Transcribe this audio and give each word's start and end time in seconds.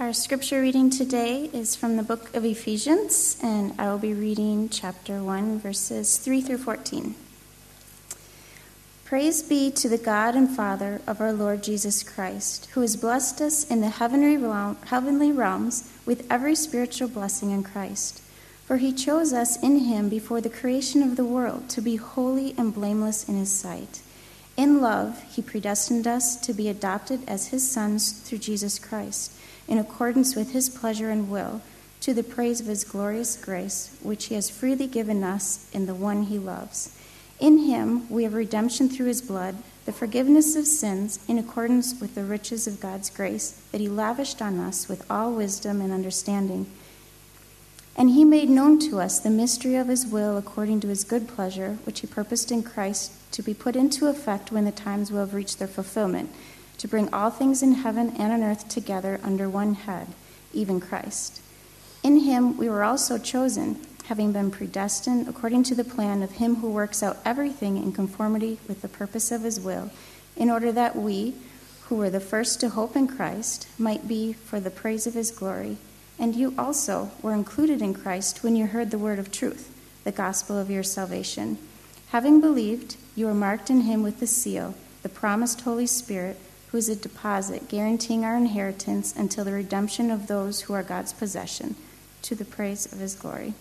Our 0.00 0.14
scripture 0.14 0.62
reading 0.62 0.88
today 0.88 1.50
is 1.52 1.76
from 1.76 1.98
the 1.98 2.02
book 2.02 2.34
of 2.34 2.42
Ephesians, 2.42 3.36
and 3.42 3.74
I 3.78 3.90
will 3.90 3.98
be 3.98 4.14
reading 4.14 4.70
chapter 4.70 5.22
1, 5.22 5.58
verses 5.58 6.16
3 6.16 6.40
through 6.40 6.56
14. 6.56 7.14
Praise 9.04 9.42
be 9.42 9.70
to 9.72 9.90
the 9.90 9.98
God 9.98 10.34
and 10.34 10.48
Father 10.48 11.02
of 11.06 11.20
our 11.20 11.34
Lord 11.34 11.62
Jesus 11.62 12.02
Christ, 12.02 12.70
who 12.72 12.80
has 12.80 12.96
blessed 12.96 13.42
us 13.42 13.70
in 13.70 13.82
the 13.82 13.90
heavenly, 13.90 14.38
realm, 14.38 14.78
heavenly 14.86 15.32
realms 15.32 15.92
with 16.06 16.26
every 16.32 16.54
spiritual 16.54 17.08
blessing 17.08 17.50
in 17.50 17.62
Christ. 17.62 18.22
For 18.64 18.78
he 18.78 18.94
chose 18.94 19.34
us 19.34 19.62
in 19.62 19.80
him 19.80 20.08
before 20.08 20.40
the 20.40 20.48
creation 20.48 21.02
of 21.02 21.16
the 21.16 21.26
world 21.26 21.68
to 21.68 21.82
be 21.82 21.96
holy 21.96 22.54
and 22.56 22.72
blameless 22.72 23.28
in 23.28 23.36
his 23.36 23.52
sight. 23.52 24.00
In 24.56 24.80
love, 24.80 25.22
he 25.30 25.42
predestined 25.42 26.06
us 26.06 26.36
to 26.36 26.54
be 26.54 26.70
adopted 26.70 27.20
as 27.28 27.48
his 27.48 27.70
sons 27.70 28.12
through 28.12 28.38
Jesus 28.38 28.78
Christ 28.78 29.36
in 29.70 29.78
accordance 29.78 30.34
with 30.34 30.50
his 30.50 30.68
pleasure 30.68 31.08
and 31.08 31.30
will, 31.30 31.62
to 32.00 32.12
the 32.12 32.24
praise 32.24 32.60
of 32.60 32.66
his 32.66 32.82
glorious 32.82 33.36
grace, 33.36 33.96
which 34.02 34.26
he 34.26 34.34
has 34.34 34.50
freely 34.50 34.86
given 34.86 35.22
us 35.22 35.70
in 35.72 35.86
the 35.86 35.94
one 35.94 36.24
he 36.24 36.38
loves. 36.38 36.98
In 37.38 37.58
him 37.58 38.10
we 38.10 38.24
have 38.24 38.34
redemption 38.34 38.88
through 38.88 39.06
his 39.06 39.22
blood, 39.22 39.56
the 39.86 39.92
forgiveness 39.92 40.56
of 40.56 40.66
sins, 40.66 41.20
in 41.28 41.38
accordance 41.38 41.98
with 42.00 42.14
the 42.14 42.24
riches 42.24 42.66
of 42.66 42.80
God's 42.80 43.10
grace 43.10 43.62
that 43.70 43.80
he 43.80 43.88
lavished 43.88 44.42
on 44.42 44.58
us 44.58 44.88
with 44.88 45.08
all 45.08 45.32
wisdom 45.32 45.80
and 45.80 45.92
understanding. 45.92 46.66
And 47.96 48.10
he 48.10 48.24
made 48.24 48.50
known 48.50 48.78
to 48.80 49.00
us 49.00 49.20
the 49.20 49.30
mystery 49.30 49.76
of 49.76 49.88
his 49.88 50.06
will 50.06 50.36
according 50.36 50.80
to 50.80 50.88
his 50.88 51.04
good 51.04 51.28
pleasure, 51.28 51.78
which 51.84 52.00
he 52.00 52.06
purposed 52.06 52.50
in 52.50 52.62
Christ 52.62 53.12
to 53.32 53.42
be 53.42 53.54
put 53.54 53.76
into 53.76 54.08
effect 54.08 54.50
when 54.50 54.64
the 54.64 54.72
times 54.72 55.12
will 55.12 55.20
have 55.20 55.34
reached 55.34 55.58
their 55.58 55.68
fulfillment 55.68 56.30
to 56.80 56.88
bring 56.88 57.12
all 57.12 57.28
things 57.28 57.62
in 57.62 57.72
heaven 57.72 58.08
and 58.16 58.32
on 58.32 58.42
earth 58.42 58.66
together 58.66 59.20
under 59.22 59.50
one 59.50 59.74
head, 59.74 60.06
even 60.54 60.80
Christ. 60.80 61.42
In 62.02 62.20
him 62.20 62.56
we 62.56 62.70
were 62.70 62.84
also 62.84 63.18
chosen, 63.18 63.78
having 64.06 64.32
been 64.32 64.50
predestined 64.50 65.28
according 65.28 65.62
to 65.64 65.74
the 65.74 65.84
plan 65.84 66.22
of 66.22 66.32
him 66.32 66.56
who 66.56 66.70
works 66.70 67.02
out 67.02 67.18
everything 67.22 67.76
in 67.76 67.92
conformity 67.92 68.58
with 68.66 68.80
the 68.80 68.88
purpose 68.88 69.30
of 69.30 69.42
his 69.42 69.60
will, 69.60 69.90
in 70.36 70.48
order 70.48 70.72
that 70.72 70.96
we, 70.96 71.34
who 71.82 71.96
were 71.96 72.08
the 72.08 72.18
first 72.18 72.60
to 72.60 72.70
hope 72.70 72.96
in 72.96 73.06
Christ, 73.06 73.68
might 73.78 74.08
be 74.08 74.32
for 74.32 74.58
the 74.58 74.70
praise 74.70 75.06
of 75.06 75.12
his 75.12 75.30
glory. 75.30 75.76
And 76.18 76.34
you 76.34 76.54
also 76.56 77.10
were 77.20 77.34
included 77.34 77.82
in 77.82 77.92
Christ 77.92 78.42
when 78.42 78.56
you 78.56 78.66
heard 78.66 78.90
the 78.90 78.98
word 78.98 79.18
of 79.18 79.30
truth, 79.30 79.70
the 80.04 80.12
gospel 80.12 80.56
of 80.56 80.70
your 80.70 80.82
salvation. 80.82 81.58
Having 82.08 82.40
believed, 82.40 82.96
you 83.14 83.26
were 83.26 83.34
marked 83.34 83.68
in 83.68 83.82
him 83.82 84.02
with 84.02 84.18
the 84.18 84.26
seal, 84.26 84.74
the 85.02 85.10
promised 85.10 85.60
Holy 85.60 85.86
Spirit 85.86 86.40
who 86.70 86.78
is 86.78 86.88
a 86.88 86.96
deposit 86.96 87.68
guaranteeing 87.68 88.24
our 88.24 88.36
inheritance 88.36 89.14
until 89.16 89.44
the 89.44 89.52
redemption 89.52 90.10
of 90.10 90.28
those 90.28 90.62
who 90.62 90.72
are 90.72 90.82
God's 90.82 91.12
possession, 91.12 91.74
to 92.22 92.34
the 92.34 92.44
praise 92.44 92.90
of 92.92 92.98
his 92.98 93.14
glory. 93.14 93.54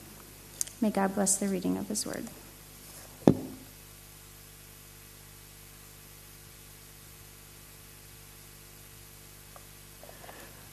May 0.80 0.92
God 0.92 1.16
bless 1.16 1.38
the 1.38 1.48
reading 1.48 1.78
of 1.78 1.88
his 1.88 2.06
word. 2.06 2.26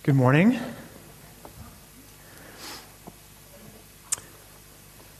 Good 0.02 0.14
morning. 0.14 0.58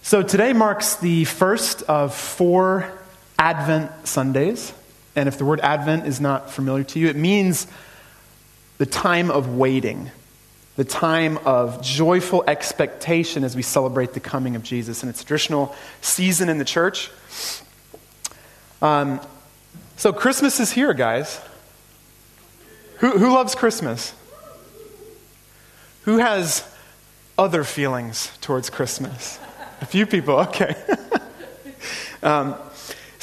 So 0.02 0.22
today 0.22 0.52
marks 0.52 0.94
the 0.96 1.24
first 1.24 1.82
of 1.82 2.14
four 2.14 2.92
Advent 3.38 4.06
Sundays. 4.06 4.72
And 5.16 5.28
if 5.28 5.38
the 5.38 5.46
word 5.46 5.60
Advent 5.60 6.06
is 6.06 6.20
not 6.20 6.50
familiar 6.50 6.84
to 6.84 6.98
you, 7.00 7.08
it 7.08 7.16
means 7.16 7.66
the 8.76 8.86
time 8.86 9.30
of 9.30 9.56
waiting, 9.56 10.10
the 10.76 10.84
time 10.84 11.38
of 11.38 11.80
joyful 11.82 12.44
expectation 12.46 13.42
as 13.42 13.56
we 13.56 13.62
celebrate 13.62 14.12
the 14.12 14.20
coming 14.20 14.54
of 14.54 14.62
Jesus. 14.62 15.02
And 15.02 15.08
it's 15.08 15.22
a 15.22 15.24
traditional 15.24 15.74
season 16.02 16.50
in 16.50 16.58
the 16.58 16.64
church. 16.66 17.10
Um, 18.82 19.20
so 19.96 20.12
Christmas 20.12 20.60
is 20.60 20.70
here, 20.70 20.92
guys. 20.92 21.40
Who, 22.98 23.12
who 23.12 23.32
loves 23.32 23.54
Christmas? 23.54 24.12
Who 26.02 26.18
has 26.18 26.68
other 27.38 27.64
feelings 27.64 28.36
towards 28.42 28.68
Christmas? 28.68 29.38
A 29.80 29.86
few 29.86 30.06
people, 30.06 30.40
okay. 30.40 30.76
um, 32.22 32.54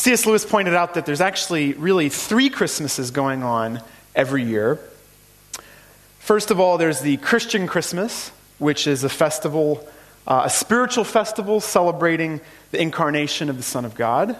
C.S. 0.03 0.25
Lewis 0.25 0.45
pointed 0.45 0.73
out 0.73 0.95
that 0.95 1.05
there's 1.05 1.21
actually 1.21 1.71
really 1.75 2.09
three 2.09 2.49
Christmases 2.49 3.09
going 3.11 3.41
on 3.41 3.79
every 4.13 4.43
year. 4.43 4.77
First 6.19 6.51
of 6.51 6.59
all, 6.59 6.77
there's 6.77 6.99
the 6.99 7.15
Christian 7.15 7.67
Christmas, 7.67 8.33
which 8.57 8.85
is 8.85 9.05
a 9.05 9.09
festival, 9.09 9.87
uh, 10.27 10.41
a 10.43 10.49
spiritual 10.49 11.05
festival 11.05 11.61
celebrating 11.61 12.41
the 12.71 12.81
incarnation 12.81 13.49
of 13.49 13.55
the 13.55 13.63
Son 13.63 13.85
of 13.85 13.95
God. 13.95 14.35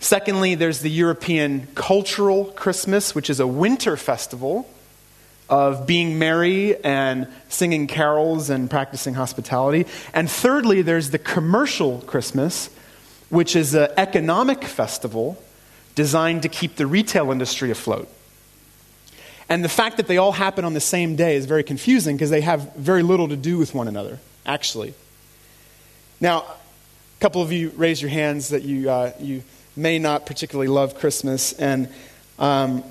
Secondly, 0.00 0.56
there's 0.56 0.80
the 0.80 0.90
European 0.90 1.68
Cultural 1.76 2.46
Christmas, 2.46 3.14
which 3.14 3.30
is 3.30 3.38
a 3.38 3.46
winter 3.46 3.96
festival 3.96 4.68
of 5.48 5.86
being 5.86 6.18
merry 6.18 6.82
and 6.82 7.28
singing 7.48 7.86
carols 7.86 8.50
and 8.50 8.68
practicing 8.68 9.14
hospitality. 9.14 9.86
And 10.12 10.28
thirdly, 10.28 10.82
there's 10.82 11.10
the 11.10 11.20
commercial 11.20 12.00
Christmas, 12.00 12.70
which 13.34 13.56
is 13.56 13.74
an 13.74 13.88
economic 13.96 14.64
festival 14.64 15.36
designed 15.94 16.42
to 16.42 16.48
keep 16.48 16.76
the 16.76 16.86
retail 16.86 17.32
industry 17.32 17.70
afloat. 17.70 18.08
And 19.48 19.62
the 19.62 19.68
fact 19.68 19.96
that 19.98 20.06
they 20.06 20.16
all 20.16 20.32
happen 20.32 20.64
on 20.64 20.72
the 20.72 20.80
same 20.80 21.16
day 21.16 21.36
is 21.36 21.44
very 21.44 21.64
confusing 21.64 22.16
because 22.16 22.30
they 22.30 22.40
have 22.40 22.74
very 22.76 23.02
little 23.02 23.28
to 23.28 23.36
do 23.36 23.58
with 23.58 23.74
one 23.74 23.88
another, 23.88 24.18
actually. 24.46 24.94
Now, 26.20 26.42
a 26.42 27.20
couple 27.20 27.42
of 27.42 27.52
you 27.52 27.70
raise 27.76 28.00
your 28.00 28.10
hands 28.10 28.48
that 28.50 28.62
you, 28.62 28.88
uh, 28.88 29.12
you 29.20 29.42
may 29.76 29.98
not 29.98 30.26
particularly 30.26 30.68
love 30.68 30.94
Christmas, 30.94 31.52
and 31.54 31.88
um, 32.38 32.84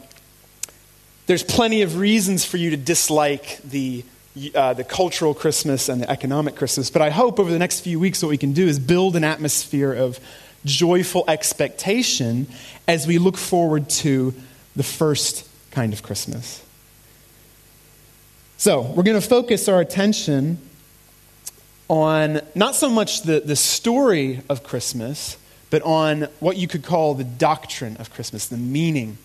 there's 1.25 1.43
plenty 1.43 1.81
of 1.81 1.97
reasons 1.97 2.45
for 2.45 2.57
you 2.57 2.69
to 2.69 2.77
dislike 2.77 3.59
the 3.63 4.03
uh, 4.55 4.73
the 4.73 4.83
cultural 4.83 5.33
Christmas 5.33 5.89
and 5.89 6.01
the 6.01 6.09
economic 6.09 6.55
Christmas. 6.55 6.89
But 6.89 7.01
I 7.01 7.09
hope 7.09 7.39
over 7.39 7.51
the 7.51 7.59
next 7.59 7.81
few 7.81 7.99
weeks, 7.99 8.21
what 8.23 8.29
we 8.29 8.37
can 8.37 8.53
do 8.53 8.67
is 8.67 8.79
build 8.79 9.15
an 9.15 9.23
atmosphere 9.23 9.93
of 9.93 10.19
joyful 10.65 11.23
expectation 11.27 12.47
as 12.87 13.05
we 13.05 13.17
look 13.17 13.37
forward 13.37 13.89
to 13.89 14.33
the 14.75 14.83
first 14.83 15.47
kind 15.71 15.93
of 15.93 16.01
Christmas. 16.03 16.63
So, 18.57 18.81
we're 18.81 19.03
going 19.03 19.19
to 19.19 19.27
focus 19.27 19.67
our 19.67 19.81
attention 19.81 20.57
on 21.89 22.41
not 22.55 22.75
so 22.75 22.89
much 22.89 23.23
the, 23.23 23.41
the 23.41 23.55
story 23.55 24.41
of 24.49 24.63
Christmas, 24.63 25.37
but 25.69 25.81
on 25.83 26.27
what 26.39 26.57
you 26.57 26.67
could 26.67 26.83
call 26.83 27.13
the 27.13 27.23
doctrine 27.23 27.97
of 27.97 28.11
Christmas, 28.13 28.47
the 28.47 28.57
meaning 28.57 29.17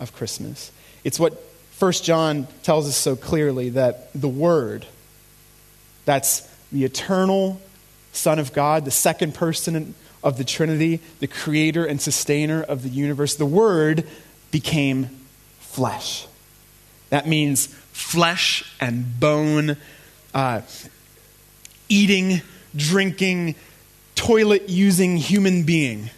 of 0.00 0.14
Christmas. 0.14 0.72
It's 1.04 1.20
what 1.20 1.42
First 1.78 2.02
John 2.02 2.48
tells 2.64 2.88
us 2.88 2.96
so 2.96 3.14
clearly 3.14 3.70
that 3.70 4.12
the 4.12 4.28
Word, 4.28 4.84
that's 6.06 6.40
the 6.72 6.84
eternal 6.84 7.60
Son 8.12 8.40
of 8.40 8.52
God, 8.52 8.84
the 8.84 8.90
second 8.90 9.32
person 9.36 9.94
of 10.24 10.38
the 10.38 10.44
Trinity, 10.44 10.98
the 11.20 11.28
creator 11.28 11.86
and 11.86 12.00
sustainer 12.00 12.60
of 12.60 12.82
the 12.82 12.88
universe, 12.88 13.36
the 13.36 13.46
Word 13.46 14.08
became 14.50 15.08
flesh. 15.60 16.26
That 17.10 17.28
means 17.28 17.66
flesh 17.92 18.64
and 18.80 19.20
bone, 19.20 19.76
uh, 20.34 20.62
eating, 21.88 22.42
drinking, 22.74 23.54
toilet 24.16 24.68
using 24.68 25.16
human 25.16 25.62
being. 25.62 26.10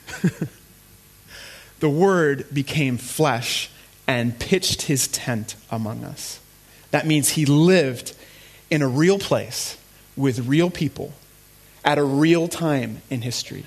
the 1.81 1.91
Word 1.91 2.47
became 2.51 2.97
flesh 2.97 3.69
and 4.11 4.37
pitched 4.41 4.83
his 4.83 5.07
tent 5.07 5.55
among 5.71 6.03
us. 6.03 6.41
That 6.91 7.07
means 7.07 7.29
he 7.29 7.47
lived 7.47 8.13
in 8.69 8.83
a 8.83 8.89
real 8.89 9.21
place 9.21 9.77
with 10.17 10.49
real 10.49 10.69
people 10.69 11.13
at 11.85 11.97
a 11.97 12.03
real 12.03 12.49
time 12.49 13.03
in 13.09 13.23
history. 13.23 13.65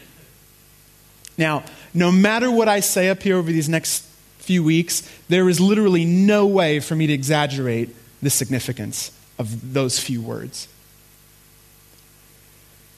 Now, 1.37 1.63
no 1.93 2.11
matter 2.11 2.51
what 2.51 2.67
I 2.67 2.81
say 2.81 3.07
up 3.07 3.23
here 3.23 3.37
over 3.37 3.53
these 3.53 3.69
next 3.69 4.03
few 4.39 4.65
weeks, 4.65 5.09
there 5.29 5.47
is 5.47 5.61
literally 5.61 6.03
no 6.03 6.45
way 6.45 6.81
for 6.81 6.93
me 6.93 7.07
to 7.07 7.13
exaggerate 7.13 7.95
the 8.21 8.29
significance 8.29 9.17
of 9.39 9.73
those 9.73 9.97
few 9.97 10.21
words. 10.21 10.67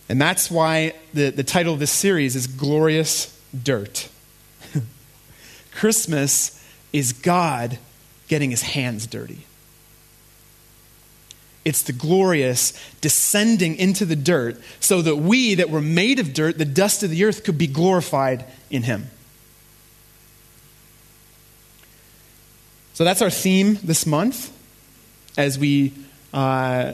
And 0.09 0.19
that's 0.19 0.49
why 0.49 0.93
the, 1.13 1.29
the 1.29 1.43
title 1.43 1.75
of 1.75 1.79
this 1.79 1.91
series 1.91 2.35
is 2.35 2.47
Glorious 2.47 3.39
Dirt. 3.53 4.09
Christmas 5.71 6.59
is 6.95 7.11
God 7.11 7.77
getting 8.29 8.51
his 8.51 8.61
hands 8.61 9.05
dirty. 9.05 9.39
It's 11.65 11.81
the 11.81 11.91
glorious 11.91 12.71
descending 13.01 13.75
into 13.75 14.05
the 14.05 14.15
dirt 14.15 14.61
so 14.79 15.01
that 15.01 15.17
we 15.17 15.55
that 15.55 15.69
were 15.69 15.81
made 15.81 16.19
of 16.19 16.33
dirt, 16.33 16.57
the 16.57 16.63
dust 16.63 17.03
of 17.03 17.09
the 17.09 17.25
earth, 17.25 17.43
could 17.43 17.57
be 17.57 17.67
glorified 17.67 18.45
in 18.69 18.83
him. 18.83 19.07
So 22.93 23.03
that's 23.03 23.21
our 23.21 23.29
theme 23.29 23.77
this 23.83 24.05
month 24.05 24.53
as 25.37 25.59
we 25.59 25.91
uh, 26.33 26.93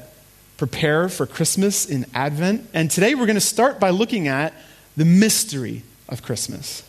prepare 0.57 1.09
for 1.09 1.27
Christmas 1.27 1.85
in 1.85 2.07
Advent. 2.15 2.67
And 2.73 2.89
today 2.89 3.13
we're 3.13 3.27
going 3.27 3.35
to 3.35 3.39
start 3.39 3.79
by 3.79 3.91
looking 3.91 4.27
at 4.27 4.55
the 4.97 5.05
mystery 5.05 5.83
of 6.09 6.23
Christmas. 6.23 6.81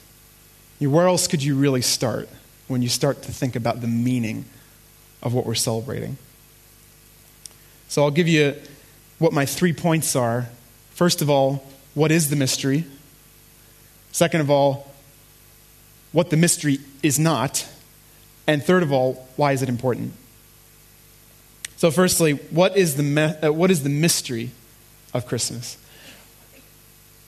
Where 0.78 1.06
else 1.06 1.26
could 1.26 1.42
you 1.42 1.56
really 1.56 1.82
start 1.82 2.26
when 2.72 2.82
you 2.82 2.88
start 2.88 3.22
to 3.22 3.32
think 3.32 3.54
about 3.54 3.80
the 3.80 3.86
meaning 3.86 4.44
of 5.22 5.32
what 5.34 5.46
we're 5.46 5.54
celebrating? 5.54 6.16
So 7.88 8.02
I'll 8.02 8.10
give 8.10 8.26
you 8.26 8.56
what 9.18 9.32
my 9.32 9.46
three 9.46 9.72
points 9.72 10.16
are. 10.16 10.48
First 10.90 11.22
of 11.22 11.30
all, 11.30 11.64
what 11.94 12.10
is 12.10 12.30
the 12.30 12.36
mystery? 12.36 12.84
Second 14.10 14.40
of 14.40 14.50
all, 14.50 14.90
what 16.10 16.30
the 16.30 16.36
mystery 16.36 16.78
is 17.02 17.18
not. 17.18 17.68
And 18.46 18.62
third 18.62 18.82
of 18.82 18.92
all, 18.92 19.28
why 19.36 19.52
is 19.52 19.62
it 19.62 19.68
important? 19.68 20.14
So, 21.76 21.90
firstly, 21.90 22.32
what 22.50 22.76
is 22.76 22.96
the, 22.96 23.02
me- 23.02 23.22
uh, 23.22 23.52
what 23.52 23.70
is 23.70 23.82
the 23.82 23.88
mystery 23.88 24.50
of 25.12 25.26
Christmas? 25.26 25.76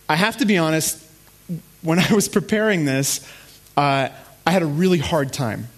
I 0.09 0.17
have 0.17 0.37
to 0.39 0.47
be 0.47 0.59
honest, 0.59 1.03
when 1.83 1.99
I 1.99 2.13
was 2.15 2.29
preparing 2.29 2.85
this, 2.85 3.27
uh, 3.77 4.09
I 4.47 4.51
had 4.51 4.63
a 4.63 4.67
really 4.67 4.99
hard 4.99 5.33
time. 5.33 5.69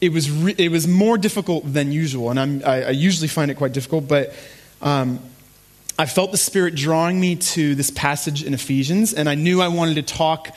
It 0.00 0.12
was, 0.12 0.30
re- 0.30 0.54
it 0.56 0.70
was 0.70 0.86
more 0.86 1.18
difficult 1.18 1.72
than 1.72 1.92
usual, 1.92 2.30
and 2.30 2.64
I, 2.64 2.82
I 2.82 2.90
usually 2.90 3.28
find 3.28 3.50
it 3.50 3.54
quite 3.56 3.72
difficult, 3.72 4.08
but 4.08 4.34
um, 4.82 5.20
I 5.98 6.06
felt 6.06 6.32
the 6.32 6.38
Spirit 6.38 6.74
drawing 6.74 7.18
me 7.18 7.36
to 7.36 7.74
this 7.74 7.90
passage 7.90 8.42
in 8.42 8.52
Ephesians, 8.52 9.14
and 9.14 9.28
I 9.28 9.34
knew 9.34 9.62
I 9.62 9.68
wanted 9.68 9.94
to 9.94 10.02
talk 10.02 10.54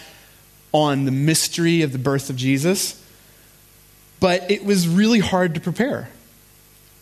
on 0.72 1.06
the 1.06 1.12
mystery 1.12 1.82
of 1.82 1.92
the 1.92 1.98
birth 1.98 2.30
of 2.30 2.36
Jesus, 2.36 3.02
but 4.20 4.52
it 4.52 4.66
was 4.66 4.88
really 4.88 5.20
hard 5.20 5.56
to 5.56 5.62
prepare. 5.62 6.10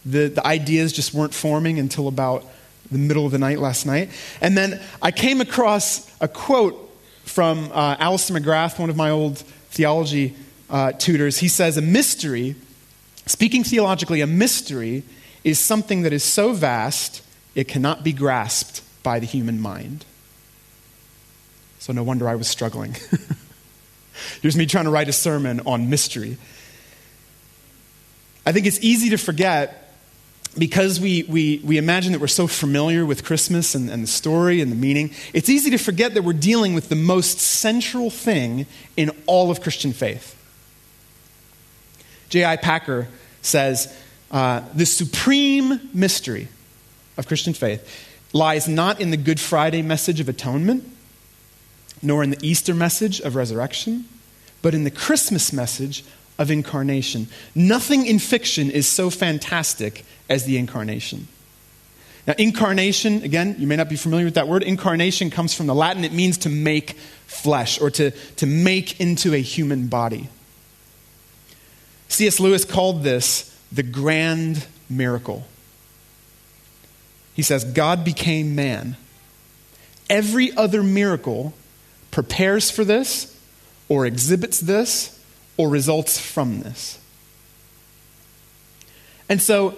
The, 0.06 0.28
the 0.28 0.46
ideas 0.46 0.94
just 0.94 1.14
weren't 1.14 1.34
forming 1.34 1.80
until 1.80 2.08
about 2.08 2.46
the 2.92 3.00
middle 3.00 3.26
of 3.26 3.32
the 3.32 3.40
night 3.40 3.60
last 3.60 3.86
night. 3.86 4.10
And 4.40 4.58
then 4.58 4.80
I 5.02 5.12
came 5.12 5.42
across 5.42 6.10
a 6.22 6.28
quote 6.28 6.76
from 7.26 7.72
uh, 7.74 7.98
Alister 8.00 8.34
McGrath, 8.34 8.80
one 8.80 8.90
of 8.90 8.96
my 8.96 9.10
old 9.10 9.40
theology 9.70 10.36
uh, 10.70 10.92
tutors. 10.94 11.40
He 11.40 11.48
says, 11.48 11.78
A 11.78 11.82
mystery, 11.82 12.56
speaking 13.26 13.64
theologically, 13.64 14.22
a 14.22 14.28
mystery 14.28 15.04
is 15.44 15.60
something 15.60 16.02
that 16.02 16.14
is 16.14 16.24
so 16.24 16.54
vast 16.54 17.24
it 17.56 17.68
cannot 17.68 18.04
be 18.04 18.14
grasped 18.14 18.82
by 19.04 19.20
the 19.20 19.26
human 19.26 19.60
mind. 19.60 20.06
So 21.80 21.94
no 21.94 22.04
wonder 22.04 22.28
I 22.28 22.36
was 22.36 22.48
struggling. 22.48 22.96
Here's 24.42 24.56
me 24.56 24.66
trying 24.66 24.86
to 24.86 24.92
write 24.92 25.10
a 25.10 25.14
sermon 25.14 25.62
on 25.66 25.90
mystery. 25.90 26.38
I 28.46 28.52
think 28.52 28.66
it's 28.66 28.80
easy 28.82 29.10
to 29.10 29.18
forget 29.18 29.94
because 30.58 31.00
we, 31.00 31.24
we, 31.24 31.62
we 31.64 31.78
imagine 31.78 32.12
that 32.14 32.20
we're 32.20 32.28
so 32.28 32.48
familiar 32.48 33.06
with 33.06 33.24
Christmas 33.24 33.76
and, 33.76 33.90
and 33.90 34.04
the 34.04 34.08
story 34.08 34.62
and 34.62 34.72
the 34.72 34.76
meaning, 34.76 35.14
it's 35.34 35.50
easy 35.50 35.70
to 35.72 35.78
forget 35.78 36.14
that 36.14 36.24
we're 36.24 36.34
dealing 36.34 36.74
with 36.74 36.90
the 36.90 36.96
most 36.96 37.40
central 37.40 38.10
thing 38.10 38.66
in 38.96 39.12
all 39.26 39.52
of 39.52 39.62
Christian 39.62 39.94
faith. 39.94 40.37
J.I. 42.30 42.58
Packer 42.58 43.08
says 43.42 43.96
uh, 44.32 44.62
the 44.74 44.86
supreme 44.86 45.90
mystery 45.94 46.48
of 47.18 47.28
Christian 47.28 47.54
faith 47.54 48.06
lies 48.34 48.68
not 48.68 49.00
in 49.00 49.12
the 49.12 49.18
Good 49.18 49.40
Friday 49.40 49.82
message 49.82 50.20
of 50.20 50.30
atonement, 50.30 50.84
nor 52.02 52.24
in 52.24 52.32
the 52.32 52.46
Easter 52.46 52.74
message 52.74 53.20
of 53.22 53.36
resurrection, 53.36 54.06
but 54.62 54.74
in 54.74 54.84
the 54.84 54.92
Christmas 54.92 55.54
message 55.54 56.04
of 56.38 56.52
incarnation. 56.52 57.28
Nothing 57.56 58.06
in 58.06 58.20
fiction 58.20 58.70
is 58.70 58.88
so 58.88 59.10
fantastic 59.10 60.06
as 60.30 60.46
the 60.46 60.58
incarnation. 60.58 61.28
Now, 62.28 62.36
incarnation, 62.38 63.24
again, 63.24 63.56
you 63.58 63.68
may 63.68 63.78
not 63.78 63.88
be 63.88 63.96
familiar 63.96 64.26
with 64.26 64.34
that 64.34 64.50
word. 64.50 64.62
Incarnation 64.62 65.30
comes 65.30 65.54
from 65.54 65.66
the 65.66 65.74
Latin. 65.74 66.04
It 66.04 66.12
means 66.12 66.38
to 66.40 66.50
make 66.50 66.92
flesh 67.26 67.80
or 67.80 67.90
to, 67.92 68.12
to 68.12 68.46
make 68.46 69.00
into 69.00 69.34
a 69.34 69.42
human 69.42 69.88
body. 69.88 70.30
C.S. 72.08 72.40
Lewis 72.40 72.66
called 72.66 73.04
this 73.04 73.54
the 73.72 73.84
grand 73.84 74.66
miracle. 74.90 75.46
He 77.34 77.42
says, 77.42 77.64
God 77.64 78.04
became 78.04 78.56
man. 78.56 78.98
Every 80.10 80.56
other 80.56 80.82
miracle 80.82 81.54
prepares 82.12 82.72
for 82.72 82.84
this, 82.84 83.38
or 83.90 84.06
exhibits 84.06 84.60
this, 84.60 85.24
or 85.58 85.70
results 85.70 86.20
from 86.20 86.62
this. 86.62 87.00
And 89.30 89.42
so, 89.42 89.76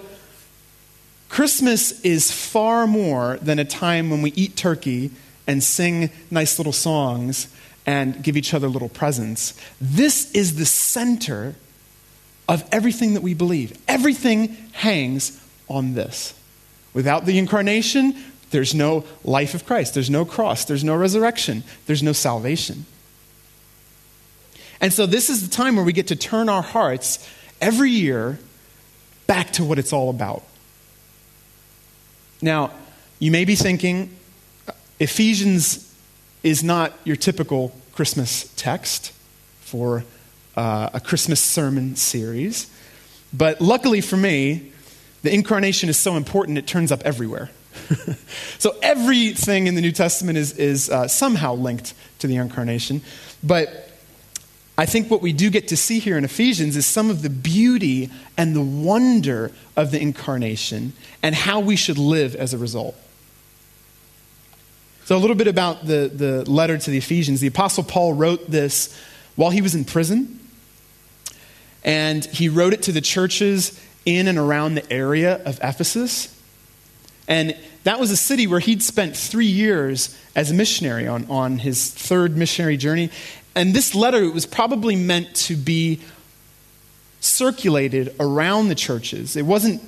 Christmas 1.28 2.00
is 2.00 2.30
far 2.30 2.86
more 2.86 3.38
than 3.42 3.58
a 3.58 3.64
time 3.64 4.10
when 4.10 4.22
we 4.22 4.32
eat 4.32 4.56
turkey 4.56 5.10
and 5.46 5.62
sing 5.62 6.10
nice 6.30 6.58
little 6.58 6.72
songs 6.72 7.48
and 7.86 8.22
give 8.22 8.36
each 8.36 8.54
other 8.54 8.68
little 8.68 8.88
presents. 8.88 9.54
This 9.80 10.30
is 10.32 10.56
the 10.56 10.66
center 10.66 11.54
of 12.50 12.68
everything 12.72 13.14
that 13.14 13.22
we 13.22 13.32
believe. 13.32 13.80
Everything 13.86 14.48
hangs 14.72 15.40
on 15.68 15.94
this. 15.94 16.34
Without 16.92 17.24
the 17.24 17.38
incarnation, 17.38 18.16
there's 18.50 18.74
no 18.74 19.04
life 19.22 19.54
of 19.54 19.64
Christ, 19.64 19.94
there's 19.94 20.10
no 20.10 20.24
cross, 20.24 20.64
there's 20.64 20.82
no 20.82 20.96
resurrection, 20.96 21.62
there's 21.86 22.02
no 22.02 22.12
salvation. 22.12 22.86
And 24.80 24.92
so, 24.92 25.06
this 25.06 25.30
is 25.30 25.48
the 25.48 25.54
time 25.54 25.76
where 25.76 25.84
we 25.84 25.92
get 25.92 26.08
to 26.08 26.16
turn 26.16 26.48
our 26.48 26.62
hearts 26.62 27.24
every 27.60 27.90
year 27.90 28.40
back 29.28 29.52
to 29.52 29.64
what 29.64 29.78
it's 29.78 29.92
all 29.92 30.10
about. 30.10 30.42
Now, 32.42 32.72
you 33.20 33.30
may 33.30 33.44
be 33.44 33.54
thinking, 33.54 34.16
Ephesians 34.98 35.94
is 36.42 36.64
not 36.64 36.94
your 37.04 37.16
typical 37.16 37.72
Christmas 37.92 38.52
text 38.56 39.12
for 39.60 40.04
uh, 40.60 40.90
a 40.92 41.00
Christmas 41.00 41.40
sermon 41.40 41.96
series. 41.96 42.70
But 43.32 43.62
luckily 43.62 44.02
for 44.02 44.18
me, 44.18 44.72
the 45.22 45.32
incarnation 45.32 45.88
is 45.88 45.96
so 45.96 46.16
important 46.16 46.58
it 46.58 46.66
turns 46.66 46.92
up 46.92 47.00
everywhere. 47.02 47.50
so 48.58 48.76
everything 48.82 49.68
in 49.68 49.74
the 49.74 49.80
New 49.80 49.92
Testament 49.92 50.36
is, 50.36 50.52
is 50.58 50.90
uh, 50.90 51.08
somehow 51.08 51.54
linked 51.54 51.94
to 52.18 52.26
the 52.26 52.36
incarnation. 52.36 53.00
But 53.42 53.90
I 54.76 54.84
think 54.84 55.10
what 55.10 55.22
we 55.22 55.32
do 55.32 55.48
get 55.48 55.68
to 55.68 55.78
see 55.78 55.98
here 55.98 56.18
in 56.18 56.24
Ephesians 56.24 56.76
is 56.76 56.84
some 56.84 57.08
of 57.08 57.22
the 57.22 57.30
beauty 57.30 58.10
and 58.36 58.54
the 58.54 58.60
wonder 58.60 59.52
of 59.76 59.92
the 59.92 60.00
incarnation 60.00 60.92
and 61.22 61.34
how 61.34 61.60
we 61.60 61.74
should 61.74 61.96
live 61.96 62.34
as 62.34 62.52
a 62.52 62.58
result. 62.58 62.96
So, 65.06 65.16
a 65.16 65.18
little 65.18 65.36
bit 65.36 65.48
about 65.48 65.86
the, 65.86 66.10
the 66.14 66.50
letter 66.50 66.76
to 66.76 66.90
the 66.90 66.98
Ephesians. 66.98 67.40
The 67.40 67.46
Apostle 67.46 67.82
Paul 67.82 68.12
wrote 68.12 68.50
this 68.50 68.94
while 69.36 69.50
he 69.50 69.62
was 69.62 69.74
in 69.74 69.86
prison, 69.86 70.39
and 71.84 72.24
he 72.24 72.48
wrote 72.48 72.72
it 72.72 72.82
to 72.82 72.92
the 72.92 73.00
churches 73.00 73.80
in 74.04 74.28
and 74.28 74.38
around 74.38 74.74
the 74.74 74.92
area 74.92 75.42
of 75.44 75.58
Ephesus. 75.62 76.36
And 77.28 77.56
that 77.84 78.00
was 78.00 78.10
a 78.10 78.16
city 78.16 78.46
where 78.46 78.60
he'd 78.60 78.82
spent 78.82 79.16
three 79.16 79.46
years 79.46 80.16
as 80.34 80.50
a 80.50 80.54
missionary 80.54 81.06
on, 81.06 81.26
on 81.30 81.58
his 81.58 81.90
third 81.90 82.36
missionary 82.36 82.76
journey. 82.76 83.10
And 83.54 83.74
this 83.74 83.94
letter 83.94 84.30
was 84.30 84.46
probably 84.46 84.96
meant 84.96 85.34
to 85.36 85.56
be 85.56 86.00
circulated 87.20 88.14
around 88.18 88.68
the 88.68 88.74
churches. 88.74 89.36
It 89.36 89.46
wasn't 89.46 89.82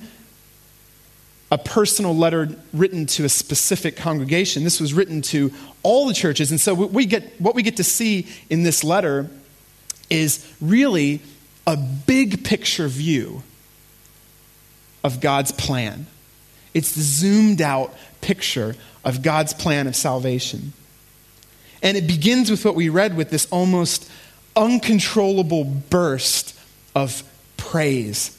a 1.51 1.57
personal 1.57 2.15
letter 2.15 2.49
written 2.73 3.05
to 3.05 3.25
a 3.25 3.29
specific 3.29 3.95
congregation. 3.95 4.63
This 4.63 4.79
was 4.79 4.93
written 4.93 5.21
to 5.23 5.51
all 5.83 6.07
the 6.07 6.13
churches. 6.13 6.49
And 6.49 6.59
so 6.59 6.73
we 6.73 7.05
get, 7.05 7.39
what 7.39 7.53
we 7.53 7.61
get 7.61 7.77
to 7.77 7.83
see 7.83 8.27
in 8.49 8.63
this 8.63 8.83
letter 8.83 9.29
is 10.09 10.51
really 10.59 11.21
a 11.65 11.77
big 11.77 12.43
picture 12.43 12.87
view 12.87 13.43
of 15.03 15.21
God's 15.21 15.51
plan. 15.51 16.07
It's 16.73 16.93
the 16.93 17.01
zoomed 17.01 17.61
out 17.61 17.93
picture 18.21 18.75
of 19.03 19.21
God's 19.21 19.53
plan 19.53 19.87
of 19.87 19.95
salvation. 19.95 20.73
And 21.81 21.97
it 21.97 22.07
begins 22.07 22.49
with 22.49 22.63
what 22.63 22.75
we 22.75 22.89
read 22.89 23.15
with 23.15 23.29
this 23.29 23.47
almost 23.51 24.09
uncontrollable 24.55 25.65
burst 25.65 26.57
of 26.95 27.23
praise. 27.57 28.37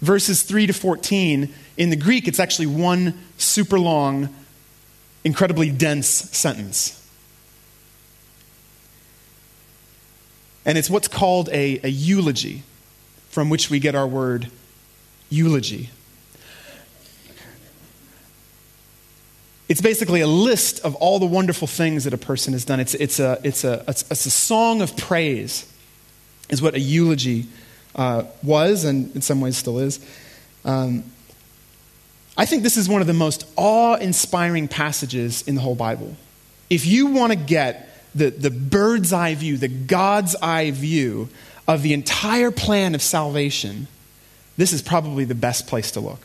Verses 0.00 0.42
3 0.42 0.68
to 0.68 0.72
14, 0.72 1.52
in 1.76 1.90
the 1.90 1.96
Greek, 1.96 2.28
it's 2.28 2.40
actually 2.40 2.66
one 2.66 3.18
super 3.38 3.78
long, 3.78 4.28
incredibly 5.24 5.70
dense 5.70 6.06
sentence. 6.08 7.01
And 10.64 10.78
it's 10.78 10.88
what's 10.88 11.08
called 11.08 11.48
a, 11.50 11.80
a 11.82 11.88
eulogy, 11.88 12.62
from 13.30 13.50
which 13.50 13.70
we 13.70 13.78
get 13.80 13.94
our 13.94 14.06
word 14.06 14.48
eulogy. 15.28 15.90
It's 19.68 19.80
basically 19.80 20.20
a 20.20 20.26
list 20.26 20.80
of 20.80 20.94
all 20.96 21.18
the 21.18 21.26
wonderful 21.26 21.66
things 21.66 22.04
that 22.04 22.12
a 22.12 22.18
person 22.18 22.52
has 22.52 22.64
done. 22.64 22.78
It's, 22.78 22.94
it's, 22.94 23.18
a, 23.18 23.40
it's, 23.42 23.64
a, 23.64 23.82
it's, 23.88 24.10
a 24.10 24.30
song 24.30 24.82
of 24.82 24.96
praise, 24.96 25.72
is 26.50 26.60
what 26.60 26.74
a 26.74 26.80
eulogy 26.80 27.46
uh, 27.96 28.24
was, 28.42 28.84
and 28.84 29.14
in 29.14 29.22
some 29.22 29.40
ways 29.40 29.56
still 29.56 29.78
is. 29.78 29.98
Um, 30.64 31.04
I 32.36 32.46
think 32.46 32.62
this 32.62 32.76
is 32.76 32.88
one 32.88 33.00
of 33.00 33.06
the 33.06 33.12
most 33.12 33.46
awe 33.56 33.94
inspiring 33.94 34.68
passages 34.68 35.42
in 35.48 35.54
the 35.54 35.60
whole 35.60 35.74
Bible. 35.74 36.16
If 36.70 36.86
you 36.86 37.06
want 37.06 37.32
to 37.32 37.38
get 37.38 37.91
the, 38.14 38.30
the 38.30 38.50
bird's 38.50 39.12
eye 39.12 39.34
view, 39.34 39.56
the 39.56 39.68
God's 39.68 40.36
eye 40.36 40.70
view 40.70 41.28
of 41.66 41.82
the 41.82 41.92
entire 41.92 42.50
plan 42.50 42.94
of 42.94 43.02
salvation, 43.02 43.88
this 44.56 44.72
is 44.72 44.82
probably 44.82 45.24
the 45.24 45.34
best 45.34 45.66
place 45.66 45.92
to 45.92 46.00
look. 46.00 46.20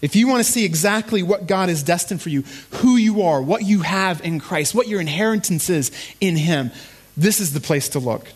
If 0.00 0.14
you 0.14 0.28
want 0.28 0.44
to 0.44 0.50
see 0.50 0.64
exactly 0.64 1.22
what 1.22 1.46
God 1.46 1.68
is 1.68 1.82
destined 1.82 2.22
for 2.22 2.28
you, 2.28 2.44
who 2.70 2.96
you 2.96 3.22
are, 3.22 3.42
what 3.42 3.62
you 3.62 3.80
have 3.80 4.24
in 4.24 4.38
Christ, 4.38 4.74
what 4.74 4.86
your 4.86 5.00
inheritance 5.00 5.68
is 5.70 5.90
in 6.20 6.36
Him, 6.36 6.70
this 7.16 7.40
is 7.40 7.52
the 7.52 7.60
place 7.60 7.88
to 7.90 7.98
look. 7.98 8.28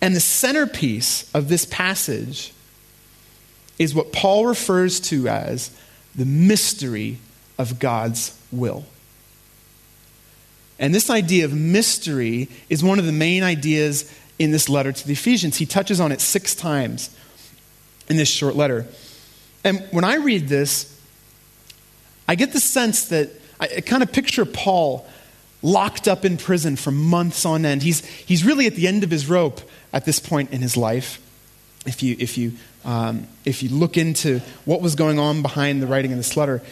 And 0.00 0.14
the 0.14 0.20
centerpiece 0.20 1.30
of 1.34 1.48
this 1.48 1.64
passage 1.64 2.52
is 3.78 3.94
what 3.94 4.12
Paul 4.12 4.46
refers 4.46 5.00
to 5.00 5.28
as 5.28 5.70
the 6.14 6.26
mystery 6.26 7.18
of 7.58 7.78
God's 7.78 8.38
will. 8.52 8.84
And 10.78 10.94
this 10.94 11.08
idea 11.08 11.44
of 11.44 11.54
mystery 11.54 12.48
is 12.68 12.84
one 12.84 12.98
of 12.98 13.06
the 13.06 13.12
main 13.12 13.42
ideas 13.42 14.12
in 14.38 14.50
this 14.50 14.68
letter 14.68 14.92
to 14.92 15.06
the 15.06 15.14
Ephesians. 15.14 15.56
He 15.56 15.66
touches 15.66 16.00
on 16.00 16.12
it 16.12 16.20
six 16.20 16.54
times 16.54 17.10
in 18.08 18.16
this 18.16 18.28
short 18.28 18.56
letter. 18.56 18.86
And 19.64 19.86
when 19.90 20.04
I 20.04 20.16
read 20.16 20.48
this, 20.48 20.92
I 22.28 22.34
get 22.34 22.52
the 22.52 22.60
sense 22.60 23.06
that 23.08 23.30
I 23.58 23.80
kind 23.80 24.02
of 24.02 24.12
picture 24.12 24.44
Paul 24.44 25.06
locked 25.62 26.06
up 26.06 26.24
in 26.24 26.36
prison 26.36 26.76
for 26.76 26.90
months 26.90 27.44
on 27.46 27.64
end. 27.64 27.82
He's, 27.82 28.04
he's 28.04 28.44
really 28.44 28.66
at 28.66 28.74
the 28.74 28.86
end 28.86 29.02
of 29.02 29.10
his 29.10 29.28
rope 29.28 29.60
at 29.92 30.04
this 30.04 30.20
point 30.20 30.50
in 30.52 30.60
his 30.60 30.76
life. 30.76 31.22
If 31.86 32.02
you, 32.02 32.16
if, 32.18 32.36
you, 32.36 32.52
um, 32.84 33.26
if 33.44 33.62
you 33.62 33.70
look 33.70 33.96
into 33.96 34.40
what 34.64 34.82
was 34.82 34.94
going 34.94 35.18
on 35.18 35.40
behind 35.40 35.80
the 35.80 35.86
writing 35.86 36.12
of 36.12 36.18
this 36.18 36.36
letter. 36.36 36.62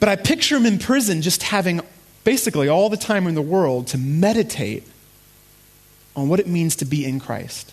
But 0.00 0.08
I 0.08 0.16
picture 0.16 0.56
him 0.56 0.66
in 0.66 0.78
prison 0.78 1.22
just 1.22 1.42
having 1.42 1.80
basically 2.28 2.68
all 2.68 2.90
the 2.90 2.96
time 2.98 3.26
in 3.26 3.34
the 3.34 3.40
world 3.40 3.86
to 3.86 3.96
meditate 3.96 4.86
on 6.14 6.28
what 6.28 6.38
it 6.38 6.46
means 6.46 6.76
to 6.76 6.84
be 6.84 7.06
in 7.06 7.18
Christ. 7.18 7.72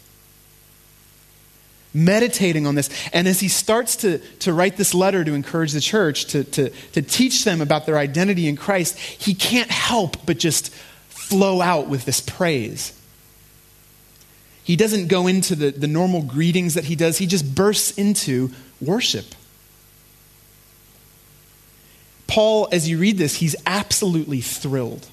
Meditating 1.94 2.66
on 2.66 2.74
this. 2.74 2.90
And 3.12 3.28
as 3.28 3.42
he 3.42 3.50
starts 3.50 3.98
to, 3.98 4.20
to 4.20 4.54
write 4.54 4.78
this 4.78 4.94
letter 4.94 5.26
to 5.26 5.34
encourage 5.34 5.74
the 5.74 5.82
church, 5.82 6.28
to, 6.28 6.46
to, 6.46 6.70
to 6.70 7.02
teach 7.02 7.44
them 7.44 7.60
about 7.60 7.86
their 7.86 7.98
identity 7.98 8.48
in 8.48 8.56
Christ, 8.56 8.98
he 8.98 9.34
can't 9.34 9.70
help 9.70 10.26
but 10.26 10.40
just 10.40 10.74
flow 11.10 11.60
out 11.60 11.90
with 11.90 12.06
this 12.06 12.22
praise. 12.22 12.98
He 14.64 14.78
doesn't 14.78 15.08
go 15.10 15.28
into 15.28 15.58
the, 15.58 15.72
the 15.72 15.88
normal 15.88 16.22
greetings 16.22 16.76
that 16.76 16.86
he 16.86 16.96
does, 16.96 17.18
he 17.18 17.28
just 17.28 17.54
bursts 17.54 17.92
into 17.98 18.52
worship. 18.80 19.26
Paul, 22.28 22.68
as 22.72 22.90
you 22.90 22.98
read 22.98 23.18
this, 23.18 23.36
he's 23.36 23.56
absolutely 23.66 24.42
thrilled. 24.42 25.08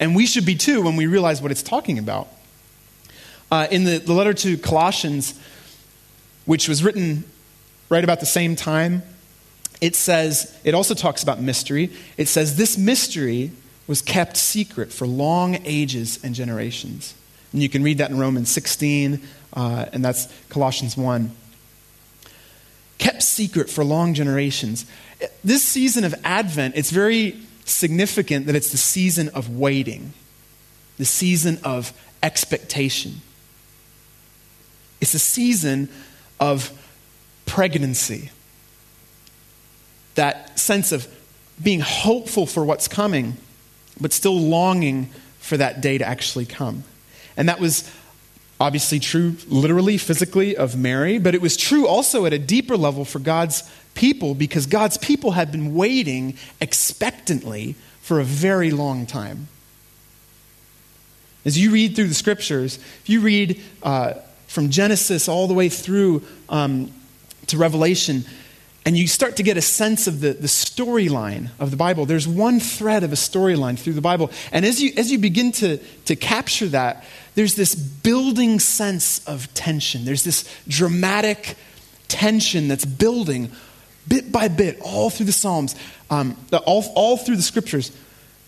And 0.00 0.16
we 0.16 0.26
should 0.26 0.46
be 0.46 0.54
too 0.54 0.82
when 0.82 0.96
we 0.96 1.06
realize 1.06 1.40
what 1.40 1.50
it's 1.50 1.62
talking 1.62 1.98
about. 1.98 2.28
Uh, 3.50 3.66
in 3.70 3.84
the, 3.84 3.98
the 3.98 4.12
letter 4.12 4.34
to 4.34 4.56
Colossians, 4.56 5.38
which 6.46 6.68
was 6.68 6.82
written 6.82 7.24
right 7.88 8.02
about 8.02 8.20
the 8.20 8.26
same 8.26 8.56
time, 8.56 9.02
it 9.80 9.94
says, 9.94 10.58
it 10.64 10.74
also 10.74 10.94
talks 10.94 11.22
about 11.22 11.40
mystery. 11.40 11.90
It 12.16 12.28
says, 12.28 12.56
This 12.56 12.78
mystery 12.78 13.52
was 13.86 14.00
kept 14.00 14.36
secret 14.36 14.92
for 14.92 15.06
long 15.06 15.58
ages 15.64 16.18
and 16.24 16.34
generations. 16.34 17.14
And 17.52 17.62
you 17.62 17.68
can 17.68 17.82
read 17.82 17.98
that 17.98 18.10
in 18.10 18.18
Romans 18.18 18.50
16, 18.50 19.20
uh, 19.52 19.86
and 19.92 20.04
that's 20.04 20.26
Colossians 20.48 20.96
1. 20.96 21.30
Kept 23.14 23.22
secret 23.22 23.70
for 23.70 23.84
long 23.84 24.12
generations. 24.12 24.86
This 25.44 25.62
season 25.62 26.02
of 26.02 26.16
Advent, 26.24 26.74
it's 26.74 26.90
very 26.90 27.38
significant 27.64 28.46
that 28.46 28.56
it's 28.56 28.72
the 28.72 28.76
season 28.76 29.28
of 29.28 29.56
waiting, 29.56 30.12
the 30.98 31.04
season 31.04 31.60
of 31.62 31.92
expectation. 32.24 33.20
It's 35.00 35.14
a 35.14 35.20
season 35.20 35.90
of 36.40 36.72
pregnancy. 37.46 38.32
That 40.16 40.58
sense 40.58 40.90
of 40.90 41.06
being 41.62 41.78
hopeful 41.78 42.46
for 42.46 42.64
what's 42.64 42.88
coming, 42.88 43.36
but 44.00 44.12
still 44.12 44.36
longing 44.36 45.10
for 45.38 45.56
that 45.56 45.80
day 45.80 45.98
to 45.98 46.04
actually 46.04 46.46
come. 46.46 46.82
And 47.36 47.48
that 47.48 47.60
was 47.60 47.88
obviously 48.64 48.98
true 48.98 49.36
literally, 49.46 49.98
physically 49.98 50.56
of 50.56 50.74
Mary, 50.74 51.18
but 51.18 51.34
it 51.34 51.42
was 51.42 51.54
true 51.54 51.86
also 51.86 52.24
at 52.24 52.32
a 52.32 52.38
deeper 52.38 52.78
level 52.78 53.04
for 53.04 53.18
God's 53.18 53.62
people 53.92 54.34
because 54.34 54.64
God's 54.64 54.96
people 54.96 55.32
had 55.32 55.52
been 55.52 55.74
waiting 55.74 56.38
expectantly 56.62 57.74
for 58.00 58.20
a 58.20 58.24
very 58.24 58.70
long 58.70 59.04
time. 59.04 59.48
As 61.44 61.58
you 61.58 61.72
read 61.72 61.94
through 61.94 62.08
the 62.08 62.14
scriptures, 62.14 62.76
if 62.76 63.10
you 63.10 63.20
read 63.20 63.60
uh, 63.82 64.14
from 64.46 64.70
Genesis 64.70 65.28
all 65.28 65.46
the 65.46 65.52
way 65.52 65.68
through 65.68 66.22
um, 66.48 66.90
to 67.48 67.58
Revelation, 67.58 68.24
and 68.86 68.98
you 68.98 69.06
start 69.08 69.36
to 69.36 69.42
get 69.42 69.56
a 69.56 69.62
sense 69.62 70.06
of 70.06 70.20
the, 70.20 70.34
the 70.34 70.46
storyline 70.46 71.48
of 71.58 71.70
the 71.70 71.76
Bible. 71.76 72.04
There's 72.04 72.28
one 72.28 72.60
thread 72.60 73.02
of 73.02 73.12
a 73.12 73.16
storyline 73.16 73.78
through 73.78 73.94
the 73.94 74.02
Bible. 74.02 74.30
And 74.52 74.66
as 74.66 74.82
you, 74.82 74.92
as 74.96 75.10
you 75.10 75.18
begin 75.18 75.52
to, 75.52 75.78
to 76.04 76.16
capture 76.16 76.66
that, 76.68 77.04
there's 77.34 77.54
this 77.54 77.74
building 77.74 78.60
sense 78.60 79.26
of 79.26 79.52
tension. 79.54 80.04
There's 80.04 80.22
this 80.22 80.44
dramatic 80.68 81.56
tension 82.08 82.68
that's 82.68 82.84
building 82.84 83.50
bit 84.06 84.30
by 84.30 84.48
bit 84.48 84.78
all 84.82 85.08
through 85.08 85.26
the 85.26 85.32
Psalms, 85.32 85.74
um, 86.10 86.36
all, 86.66 86.84
all 86.94 87.16
through 87.16 87.36
the 87.36 87.42
scriptures. 87.42 87.90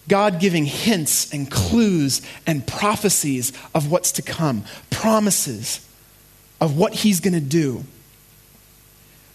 God 0.07 0.39
giving 0.39 0.67
hints 0.67 1.33
and 1.33 1.51
clues 1.51 2.21
and 2.47 2.65
prophecies 2.67 3.53
of 3.75 3.91
what's 3.91 4.13
to 4.13 4.23
come, 4.23 4.65
promises 4.91 5.85
of 6.61 6.77
what 6.77 6.93
He's 6.93 7.21
going 7.21 7.35
to 7.35 7.41
do. 7.41 7.85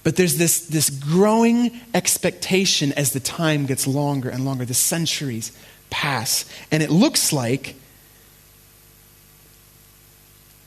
But 0.03 0.15
there's 0.15 0.37
this, 0.37 0.65
this 0.67 0.89
growing 0.89 1.79
expectation 1.93 2.91
as 2.93 3.13
the 3.13 3.19
time 3.19 3.65
gets 3.65 3.85
longer 3.85 4.29
and 4.29 4.45
longer, 4.45 4.65
the 4.65 4.73
centuries 4.73 5.51
pass. 5.89 6.45
And 6.71 6.81
it 6.81 6.89
looks 6.89 7.31
like, 7.31 7.75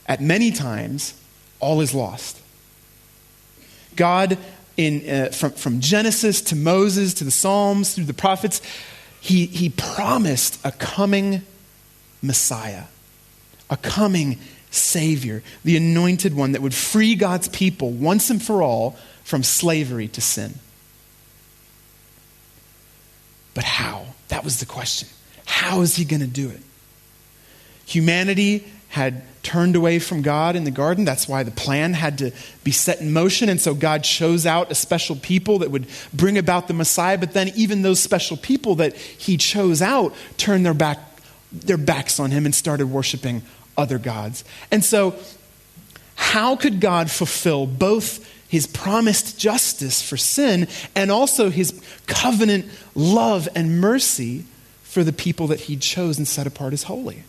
at 0.07 0.21
many 0.21 0.51
times, 0.51 1.19
all 1.59 1.81
is 1.81 1.93
lost. 1.93 2.39
God, 3.95 4.37
in, 4.77 5.09
uh, 5.09 5.29
from, 5.29 5.51
from 5.51 5.79
Genesis 5.79 6.41
to 6.43 6.55
Moses 6.55 7.13
to 7.15 7.23
the 7.23 7.31
Psalms 7.31 7.93
through 7.93 8.05
the 8.05 8.13
prophets, 8.13 8.61
he, 9.19 9.47
he 9.47 9.69
promised 9.69 10.59
a 10.63 10.71
coming 10.71 11.41
Messiah, 12.21 12.83
a 13.69 13.77
coming 13.77 14.39
Savior, 14.69 15.41
the 15.63 15.77
anointed 15.77 16.35
one 16.35 16.51
that 16.51 16.61
would 16.61 16.73
free 16.73 17.15
God's 17.15 17.47
people 17.47 17.91
once 17.91 18.29
and 18.29 18.41
for 18.41 18.61
all 18.61 18.97
from 19.25 19.43
slavery 19.43 20.07
to 20.07 20.21
sin. 20.21 20.53
But 23.53 23.65
how? 23.65 24.05
That 24.29 24.43
was 24.43 24.59
the 24.59 24.65
question. 24.65 25.09
How 25.45 25.81
is 25.81 25.95
he 25.95 26.05
going 26.05 26.21
to 26.21 26.27
do 26.27 26.49
it? 26.49 26.61
Humanity 27.85 28.65
had 28.89 29.23
turned 29.43 29.75
away 29.75 29.99
from 29.99 30.21
God 30.21 30.55
in 30.55 30.63
the 30.63 30.71
garden. 30.71 31.05
That's 31.05 31.27
why 31.27 31.43
the 31.43 31.51
plan 31.51 31.93
had 31.93 32.19
to 32.19 32.31
be 32.63 32.71
set 32.71 33.01
in 33.01 33.11
motion. 33.11 33.49
And 33.49 33.59
so 33.59 33.73
God 33.73 34.03
chose 34.03 34.45
out 34.45 34.71
a 34.71 34.75
special 34.75 35.15
people 35.15 35.59
that 35.59 35.71
would 35.71 35.87
bring 36.13 36.37
about 36.37 36.67
the 36.67 36.73
Messiah. 36.73 37.17
But 37.17 37.33
then 37.33 37.51
even 37.55 37.81
those 37.81 37.99
special 37.99 38.37
people 38.37 38.75
that 38.75 38.95
he 38.95 39.37
chose 39.37 39.81
out 39.81 40.13
turned 40.37 40.65
their, 40.65 40.73
back, 40.73 40.99
their 41.51 41.77
backs 41.77 42.19
on 42.19 42.31
him 42.31 42.45
and 42.45 42.53
started 42.53 42.87
worshiping 42.87 43.41
other 43.77 43.97
gods. 43.97 44.43
And 44.71 44.83
so, 44.83 45.15
how 46.15 46.55
could 46.55 46.79
God 46.79 47.11
fulfill 47.11 47.67
both 47.67 48.25
his 48.47 48.67
promised 48.67 49.39
justice 49.39 50.01
for 50.01 50.17
sin 50.17 50.67
and 50.95 51.11
also 51.11 51.49
his 51.49 51.79
covenant 52.07 52.65
love 52.93 53.49
and 53.55 53.79
mercy 53.79 54.45
for 54.83 55.03
the 55.03 55.13
people 55.13 55.47
that 55.47 55.61
he 55.61 55.75
chose 55.75 56.17
and 56.17 56.27
set 56.27 56.47
apart 56.47 56.73
as 56.73 56.83
holy? 56.83 57.23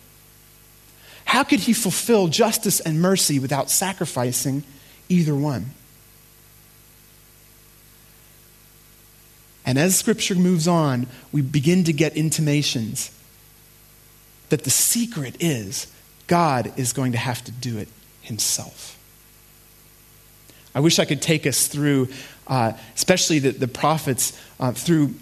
How 1.25 1.43
could 1.43 1.61
he 1.61 1.73
fulfill 1.73 2.29
justice 2.29 2.81
and 2.81 3.03
mercy 3.03 3.39
without 3.39 3.71
sacrificing 3.71 4.63
either 5.09 5.35
one? 5.35 5.73
And 9.65 9.79
as 9.79 9.97
scripture 9.97 10.37
moves 10.37 10.69
on, 10.69 11.09
we 11.33 11.43
begin 11.43 11.83
to 11.85 11.93
get 11.93 12.17
intimations 12.17 13.11
that 14.49 14.63
the 14.63 14.71
secret 14.71 15.37
is 15.41 15.89
God 16.29 16.73
is 16.77 16.93
going 16.93 17.13
to 17.13 17.19
have 17.19 17.43
to 17.45 17.51
do 17.51 17.79
it 17.79 17.89
himself. 18.23 18.96
I 20.76 20.80
wish 20.80 20.99
I 20.99 21.06
could 21.06 21.23
take 21.23 21.47
us 21.47 21.68
through, 21.68 22.11
uh, 22.47 22.75
especially 22.95 23.38
the, 23.38 23.50
the 23.52 23.66
prophets, 23.66 24.38
uh, 24.61 24.73
through, 24.73 25.14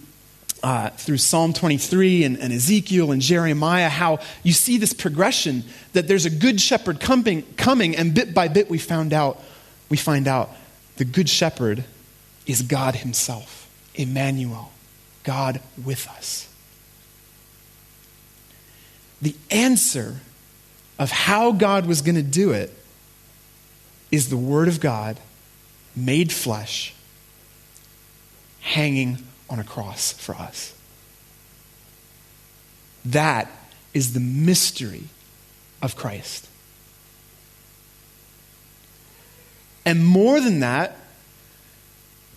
uh, 0.65 0.91
through 0.91 1.19
Psalm 1.19 1.53
23 1.53 2.25
and, 2.25 2.37
and, 2.39 2.53
Ezekiel 2.53 3.13
and 3.13 3.23
Jeremiah, 3.23 3.89
how 3.89 4.19
you 4.43 4.53
see 4.53 4.79
this 4.79 4.93
progression 4.93 5.63
that 5.93 6.09
there's 6.09 6.27
a 6.27 6.31
good 6.31 6.61
shepherd 6.61 6.99
coming, 6.99 7.43
coming, 7.57 7.95
and 7.95 8.13
bit 8.13 8.35
by 8.35 8.49
bit 8.49 8.69
we 8.69 8.79
found 8.79 9.13
out, 9.13 9.41
we 9.89 9.97
find 9.97 10.27
out 10.27 10.51
the 10.97 11.05
Good 11.05 11.29
Shepherd 11.29 11.85
is 12.47 12.63
God 12.63 12.97
Himself, 12.97 13.71
Emmanuel, 13.95 14.73
God 15.23 15.61
with 15.85 16.09
us. 16.09 16.49
The 19.23 19.37
answer 19.53 20.17
of 20.99 21.13
how 21.13 21.53
God 21.53 21.87
was 21.87 22.03
going 22.03 22.17
to 22.17 22.23
do 22.23 22.51
it 22.51 22.77
is 24.11 24.31
the 24.31 24.37
Word 24.37 24.67
of 24.67 24.81
God 24.81 25.21
made 25.97 26.33
flesh, 26.33 26.95
hanging 28.61 29.19
on 29.49 29.59
a 29.59 29.65
cross 29.65 30.13
for 30.13 30.35
us. 30.35 30.75
That 33.05 33.51
is 33.93 34.13
the 34.13 34.21
mystery 34.21 35.05
of 35.83 35.97
Christ. 35.97 36.49
And 39.85 40.05
more 40.05 40.41
than 40.41 40.61
that, 40.61 40.97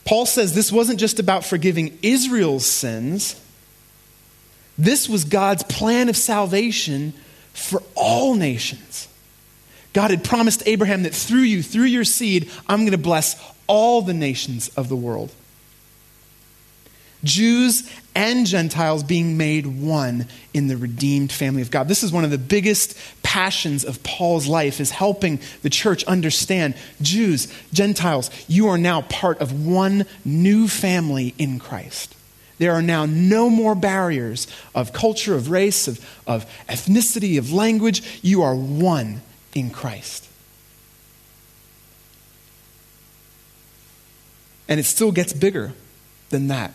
Paul 0.05 0.25
says 0.25 0.53
this 0.53 0.71
wasn't 0.71 0.99
just 0.99 1.19
about 1.19 1.45
forgiving 1.45 1.97
Israel's 2.01 2.65
sins, 2.65 3.41
this 4.77 5.09
was 5.09 5.23
God's 5.23 5.63
plan 5.63 6.07
of 6.07 6.15
salvation 6.15 7.13
for 7.53 7.81
all 7.95 8.35
nations. 8.35 9.07
God 9.97 10.11
had 10.11 10.23
promised 10.23 10.61
Abraham 10.67 11.01
that 11.03 11.15
through 11.15 11.39
you, 11.39 11.63
through 11.63 11.85
your 11.85 12.03
seed, 12.03 12.51
I'm 12.67 12.81
going 12.81 12.91
to 12.91 12.99
bless 12.99 13.35
all 13.65 14.03
the 14.03 14.13
nations 14.13 14.69
of 14.77 14.89
the 14.89 14.95
world. 14.95 15.31
Jews 17.23 17.89
and 18.13 18.45
Gentiles 18.45 19.01
being 19.01 19.37
made 19.37 19.65
one 19.65 20.27
in 20.53 20.67
the 20.67 20.77
redeemed 20.77 21.31
family 21.31 21.63
of 21.63 21.71
God. 21.71 21.87
This 21.87 22.03
is 22.03 22.11
one 22.11 22.23
of 22.23 22.29
the 22.29 22.37
biggest 22.37 22.95
passions 23.23 23.83
of 23.83 24.03
Paul's 24.03 24.45
life 24.45 24.79
is 24.79 24.91
helping 24.91 25.39
the 25.63 25.69
church 25.71 26.03
understand 26.03 26.75
Jews, 27.01 27.51
Gentiles, 27.73 28.29
you 28.47 28.67
are 28.67 28.77
now 28.77 29.01
part 29.01 29.39
of 29.39 29.65
one 29.65 30.05
new 30.23 30.67
family 30.67 31.33
in 31.39 31.57
Christ. 31.57 32.13
There 32.59 32.73
are 32.73 32.83
now 32.83 33.07
no 33.07 33.49
more 33.49 33.73
barriers 33.73 34.45
of 34.75 34.93
culture, 34.93 35.33
of 35.33 35.49
race, 35.49 35.87
of, 35.87 35.99
of 36.27 36.45
ethnicity, 36.69 37.39
of 37.39 37.51
language. 37.51 38.21
You 38.21 38.43
are 38.43 38.53
one 38.55 39.23
in 39.57 39.71
Christ. 39.71 40.27
And 44.69 44.79
it 44.79 44.83
still 44.83 45.11
gets 45.11 45.33
bigger 45.33 45.73
than 46.29 46.49
that. 46.49 46.73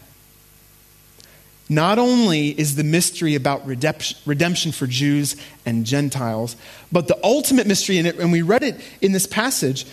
Not 1.69 2.01
only 2.01 2.49
is 2.49 2.75
the 2.75 2.83
mystery 2.83 3.37
about 3.37 3.65
redemption 3.67 4.73
for 4.73 4.87
Jews 4.89 5.37
and 5.65 5.87
Gentiles, 5.87 6.57
but 6.91 7.07
the 7.07 7.19
ultimate 7.23 7.69
mystery 7.69 7.99
in 7.99 8.07
it, 8.07 8.19
and 8.19 8.33
we 8.33 8.43
read 8.43 8.65
it 8.65 8.81
in 9.01 9.13
this 9.13 9.27
passage, 9.27 9.87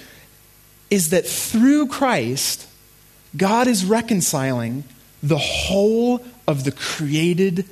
is 0.90 1.12
that 1.12 1.28
through 1.28 1.88
Christ, 1.88 2.68
God 3.38 3.68
is 3.68 3.86
reconciling 3.86 4.84
the 5.22 5.38
whole 5.38 6.26
of 6.48 6.64
the 6.64 6.72
created 6.72 7.66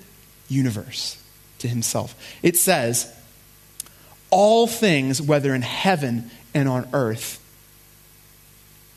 universe 0.48 1.20
to 1.60 1.68
himself. 1.68 2.16
It 2.44 2.56
says, 2.56 3.12
all 4.29 4.67
things, 4.67 5.22
whether 5.22 5.53
in 5.53 5.62
heaven 5.62 6.31
and 6.53 6.67
on 6.67 6.88
earth, 6.93 7.43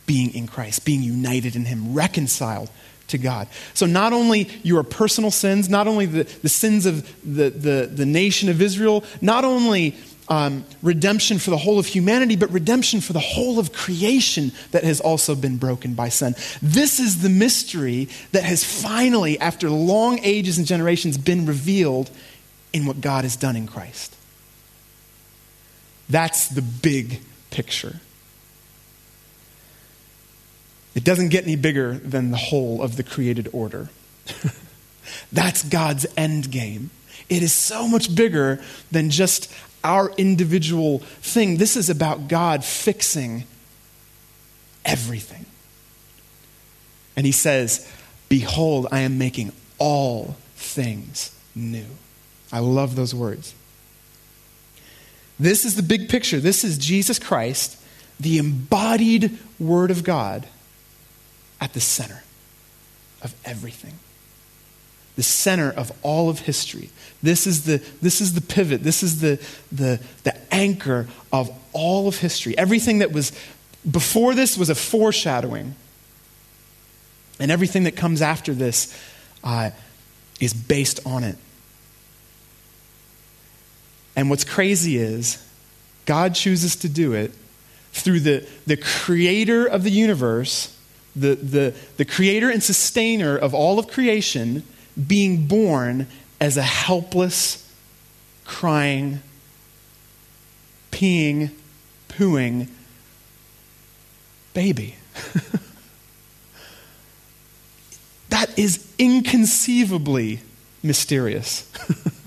being 0.06 0.34
in 0.34 0.46
Christ, 0.46 0.84
being 0.84 1.02
united 1.02 1.54
in 1.54 1.66
him, 1.66 1.94
reconciled 1.94 2.70
to 3.08 3.18
God. 3.18 3.48
So, 3.74 3.86
not 3.86 4.12
only 4.12 4.48
your 4.62 4.82
personal 4.82 5.30
sins, 5.30 5.68
not 5.68 5.86
only 5.86 6.06
the, 6.06 6.24
the 6.42 6.48
sins 6.48 6.86
of 6.86 7.06
the, 7.22 7.50
the, 7.50 7.90
the 7.92 8.06
nation 8.06 8.48
of 8.48 8.62
Israel, 8.62 9.04
not 9.20 9.44
only 9.44 9.96
um, 10.28 10.64
redemption 10.80 11.38
for 11.38 11.50
the 11.50 11.56
whole 11.56 11.78
of 11.78 11.86
humanity, 11.86 12.36
but 12.36 12.50
redemption 12.50 13.00
for 13.00 13.12
the 13.12 13.20
whole 13.20 13.58
of 13.58 13.72
creation 13.72 14.52
that 14.70 14.84
has 14.84 15.00
also 15.00 15.34
been 15.34 15.56
broken 15.56 15.94
by 15.94 16.08
sin. 16.08 16.34
This 16.62 17.00
is 17.00 17.20
the 17.20 17.28
mystery 17.28 18.08
that 18.30 18.44
has 18.44 18.62
finally, 18.62 19.38
after 19.40 19.68
long 19.68 20.20
ages 20.22 20.56
and 20.56 20.66
generations, 20.66 21.18
been 21.18 21.46
revealed 21.46 22.10
in 22.72 22.86
what 22.86 23.00
God 23.00 23.24
has 23.24 23.34
done 23.34 23.56
in 23.56 23.66
Christ. 23.66 24.16
That's 26.10 26.48
the 26.48 26.62
big 26.62 27.20
picture. 27.50 28.00
It 30.94 31.04
doesn't 31.04 31.28
get 31.28 31.44
any 31.44 31.56
bigger 31.56 31.94
than 31.94 32.32
the 32.32 32.36
whole 32.36 32.82
of 32.82 32.96
the 32.96 33.04
created 33.04 33.48
order. 33.52 33.88
That's 35.32 35.62
God's 35.62 36.06
end 36.16 36.50
game. 36.50 36.90
It 37.28 37.42
is 37.42 37.52
so 37.52 37.86
much 37.86 38.14
bigger 38.14 38.60
than 38.90 39.10
just 39.10 39.52
our 39.84 40.10
individual 40.18 40.98
thing. 40.98 41.56
This 41.56 41.76
is 41.76 41.88
about 41.88 42.26
God 42.28 42.64
fixing 42.64 43.44
everything. 44.84 45.46
And 47.16 47.24
he 47.24 47.32
says, 47.32 47.90
Behold, 48.28 48.88
I 48.90 49.00
am 49.00 49.16
making 49.16 49.52
all 49.78 50.36
things 50.56 51.34
new. 51.54 51.86
I 52.52 52.58
love 52.58 52.96
those 52.96 53.14
words. 53.14 53.54
This 55.40 55.64
is 55.64 55.74
the 55.74 55.82
big 55.82 56.10
picture. 56.10 56.38
This 56.38 56.64
is 56.64 56.76
Jesus 56.76 57.18
Christ, 57.18 57.82
the 58.20 58.36
embodied 58.36 59.38
Word 59.58 59.90
of 59.90 60.04
God 60.04 60.46
at 61.60 61.72
the 61.72 61.80
center 61.80 62.22
of 63.22 63.34
everything. 63.44 63.94
The 65.16 65.22
center 65.22 65.70
of 65.70 65.92
all 66.02 66.28
of 66.28 66.40
history. 66.40 66.90
This 67.22 67.46
is 67.46 67.64
the, 67.64 67.82
this 68.02 68.20
is 68.20 68.34
the 68.34 68.42
pivot. 68.42 68.82
This 68.82 69.02
is 69.02 69.22
the, 69.22 69.40
the, 69.72 69.98
the 70.24 70.36
anchor 70.54 71.08
of 71.32 71.50
all 71.72 72.06
of 72.06 72.18
history. 72.18 72.56
Everything 72.58 72.98
that 72.98 73.10
was 73.10 73.32
before 73.90 74.34
this 74.34 74.58
was 74.58 74.68
a 74.68 74.74
foreshadowing. 74.74 75.74
And 77.38 77.50
everything 77.50 77.84
that 77.84 77.96
comes 77.96 78.20
after 78.20 78.52
this 78.52 78.94
uh, 79.42 79.70
is 80.38 80.52
based 80.52 81.00
on 81.06 81.24
it. 81.24 81.36
And 84.20 84.28
what's 84.28 84.44
crazy 84.44 84.98
is 84.98 85.42
God 86.04 86.34
chooses 86.34 86.76
to 86.76 86.90
do 86.90 87.14
it 87.14 87.32
through 87.90 88.20
the, 88.20 88.46
the 88.66 88.76
creator 88.76 89.64
of 89.64 89.82
the 89.82 89.90
universe 89.90 90.76
the, 91.16 91.34
the, 91.36 91.74
the 91.96 92.04
creator 92.04 92.50
and 92.50 92.62
sustainer 92.62 93.34
of 93.34 93.54
all 93.54 93.78
of 93.78 93.88
creation, 93.88 94.62
being 95.08 95.46
born 95.46 96.06
as 96.38 96.58
a 96.58 96.62
helpless, 96.62 97.66
crying, 98.44 99.20
peeing, 100.92 101.50
pooing 102.10 102.68
baby. 104.54 104.96
that 108.28 108.56
is 108.58 108.86
inconceivably 108.98 110.40
mysterious. 110.82 111.70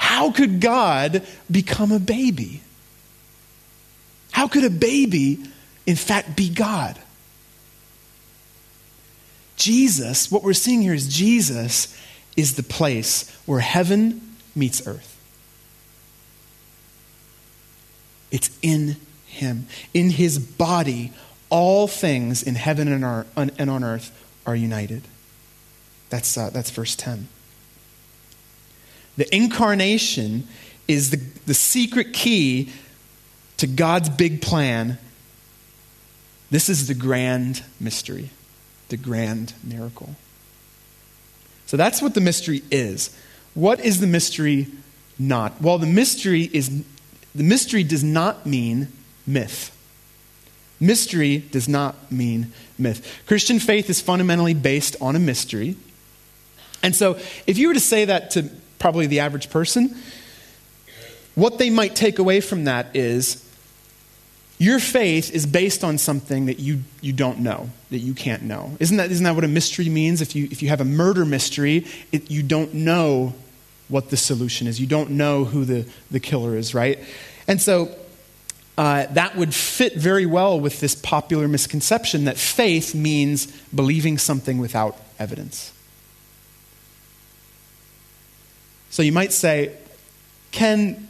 How 0.00 0.30
could 0.30 0.62
God 0.62 1.22
become 1.50 1.92
a 1.92 1.98
baby? 1.98 2.62
How 4.32 4.48
could 4.48 4.64
a 4.64 4.70
baby, 4.70 5.44
in 5.86 5.94
fact, 5.94 6.34
be 6.34 6.48
God? 6.48 6.98
Jesus, 9.56 10.32
what 10.32 10.42
we're 10.42 10.54
seeing 10.54 10.80
here 10.80 10.94
is 10.94 11.06
Jesus 11.06 11.94
is 12.34 12.56
the 12.56 12.62
place 12.62 13.30
where 13.44 13.60
heaven 13.60 14.36
meets 14.56 14.86
earth. 14.86 15.20
It's 18.30 18.50
in 18.62 18.96
him. 19.26 19.66
In 19.92 20.08
his 20.08 20.38
body, 20.38 21.12
all 21.50 21.86
things 21.86 22.42
in 22.42 22.54
heaven 22.54 22.88
and, 22.88 23.70
on 23.70 23.84
earth 23.84 24.10
are 24.46 24.56
united. 24.56 25.02
That's, 26.08 26.38
uh, 26.38 26.48
that's 26.48 26.70
verse 26.70 26.96
10. 26.96 27.28
The 29.20 29.36
incarnation 29.36 30.48
is 30.88 31.10
the, 31.10 31.18
the 31.44 31.52
secret 31.52 32.14
key 32.14 32.72
to 33.58 33.66
God's 33.66 34.08
big 34.08 34.40
plan. 34.40 34.96
This 36.50 36.70
is 36.70 36.88
the 36.88 36.94
grand 36.94 37.62
mystery 37.78 38.30
the 38.88 38.96
grand 38.96 39.52
miracle. 39.62 40.16
So 41.66 41.76
that's 41.76 42.00
what 42.00 42.14
the 42.14 42.22
mystery 42.22 42.62
is. 42.70 43.14
What 43.52 43.78
is 43.80 44.00
the 44.00 44.06
mystery 44.06 44.68
not? 45.18 45.60
Well, 45.60 45.76
the 45.76 45.86
mystery 45.86 46.48
is 46.50 46.82
the 47.34 47.44
mystery 47.44 47.84
does 47.84 48.02
not 48.02 48.46
mean 48.46 48.88
myth. 49.26 49.70
Mystery 50.80 51.36
does 51.52 51.68
not 51.68 52.10
mean 52.10 52.54
myth. 52.78 53.22
Christian 53.26 53.58
faith 53.58 53.90
is 53.90 54.00
fundamentally 54.00 54.54
based 54.54 54.96
on 54.98 55.14
a 55.14 55.18
mystery. 55.18 55.76
And 56.82 56.96
so, 56.96 57.18
if 57.46 57.58
you 57.58 57.68
were 57.68 57.74
to 57.74 57.80
say 57.80 58.06
that 58.06 58.30
to 58.30 58.50
probably 58.80 59.06
the 59.06 59.20
average 59.20 59.48
person, 59.50 59.96
what 61.36 61.58
they 61.58 61.70
might 61.70 61.94
take 61.94 62.18
away 62.18 62.40
from 62.40 62.64
that 62.64 62.88
is 62.96 63.46
your 64.58 64.80
faith 64.80 65.32
is 65.32 65.46
based 65.46 65.84
on 65.84 65.96
something 65.96 66.46
that 66.46 66.58
you, 66.58 66.80
you 67.00 67.12
don't 67.12 67.38
know, 67.38 67.70
that 67.90 67.98
you 67.98 68.12
can't 68.12 68.42
know. 68.42 68.76
Isn't 68.80 68.96
that, 68.96 69.12
isn't 69.12 69.24
that 69.24 69.36
what 69.36 69.44
a 69.44 69.48
mystery 69.48 69.88
means? 69.88 70.20
If 70.20 70.34
you, 70.34 70.48
if 70.50 70.60
you 70.62 70.68
have 70.70 70.80
a 70.80 70.84
murder 70.84 71.24
mystery, 71.24 71.86
it, 72.10 72.30
you 72.30 72.42
don't 72.42 72.74
know 72.74 73.32
what 73.88 74.10
the 74.10 74.16
solution 74.16 74.66
is. 74.66 74.80
You 74.80 74.86
don't 74.86 75.10
know 75.10 75.44
who 75.44 75.64
the, 75.64 75.86
the 76.10 76.20
killer 76.20 76.56
is, 76.56 76.74
right? 76.74 76.98
And 77.46 77.60
so, 77.60 77.94
uh, 78.76 79.06
that 79.10 79.36
would 79.36 79.54
fit 79.54 79.96
very 79.96 80.24
well 80.24 80.58
with 80.58 80.80
this 80.80 80.94
popular 80.94 81.46
misconception 81.48 82.24
that 82.24 82.38
faith 82.38 82.94
means 82.94 83.46
believing 83.74 84.16
something 84.16 84.58
without 84.58 84.96
evidence. 85.18 85.72
So 88.90 89.02
you 89.02 89.12
might 89.12 89.32
say, 89.32 89.76
can 90.50 91.08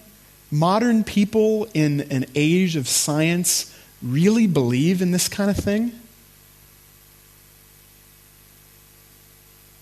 modern 0.51 1.03
people 1.03 1.69
in 1.75 2.03
an 2.03 2.27
age 2.35 2.77
of 2.77 2.87
science 2.87 3.75
really 4.03 4.47
believe 4.47 5.03
in 5.03 5.11
this 5.13 5.29
kind 5.29 5.51
of 5.51 5.57
thing? 5.57 5.93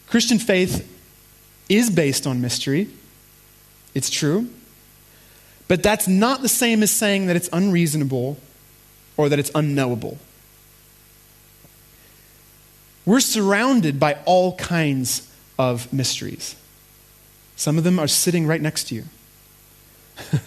Christian 0.06 0.38
faith 0.38 0.94
is 1.68 1.90
based 1.90 2.26
on 2.26 2.40
mystery. 2.40 2.88
It's 3.94 4.08
true. 4.08 4.48
But 5.66 5.82
that's 5.82 6.08
not 6.08 6.40
the 6.40 6.48
same 6.48 6.82
as 6.82 6.90
saying 6.90 7.26
that 7.26 7.36
it's 7.36 7.50
unreasonable 7.52 8.38
or 9.16 9.28
that 9.28 9.38
it's 9.38 9.50
unknowable. 9.54 10.18
We're 13.04 13.20
surrounded 13.20 14.00
by 14.00 14.18
all 14.24 14.56
kinds 14.56 15.30
of 15.58 15.92
mysteries. 15.92 16.56
Some 17.58 17.76
of 17.76 17.82
them 17.82 17.98
are 17.98 18.06
sitting 18.06 18.46
right 18.46 18.62
next 18.62 18.84
to 18.84 18.94
you. 18.94 19.04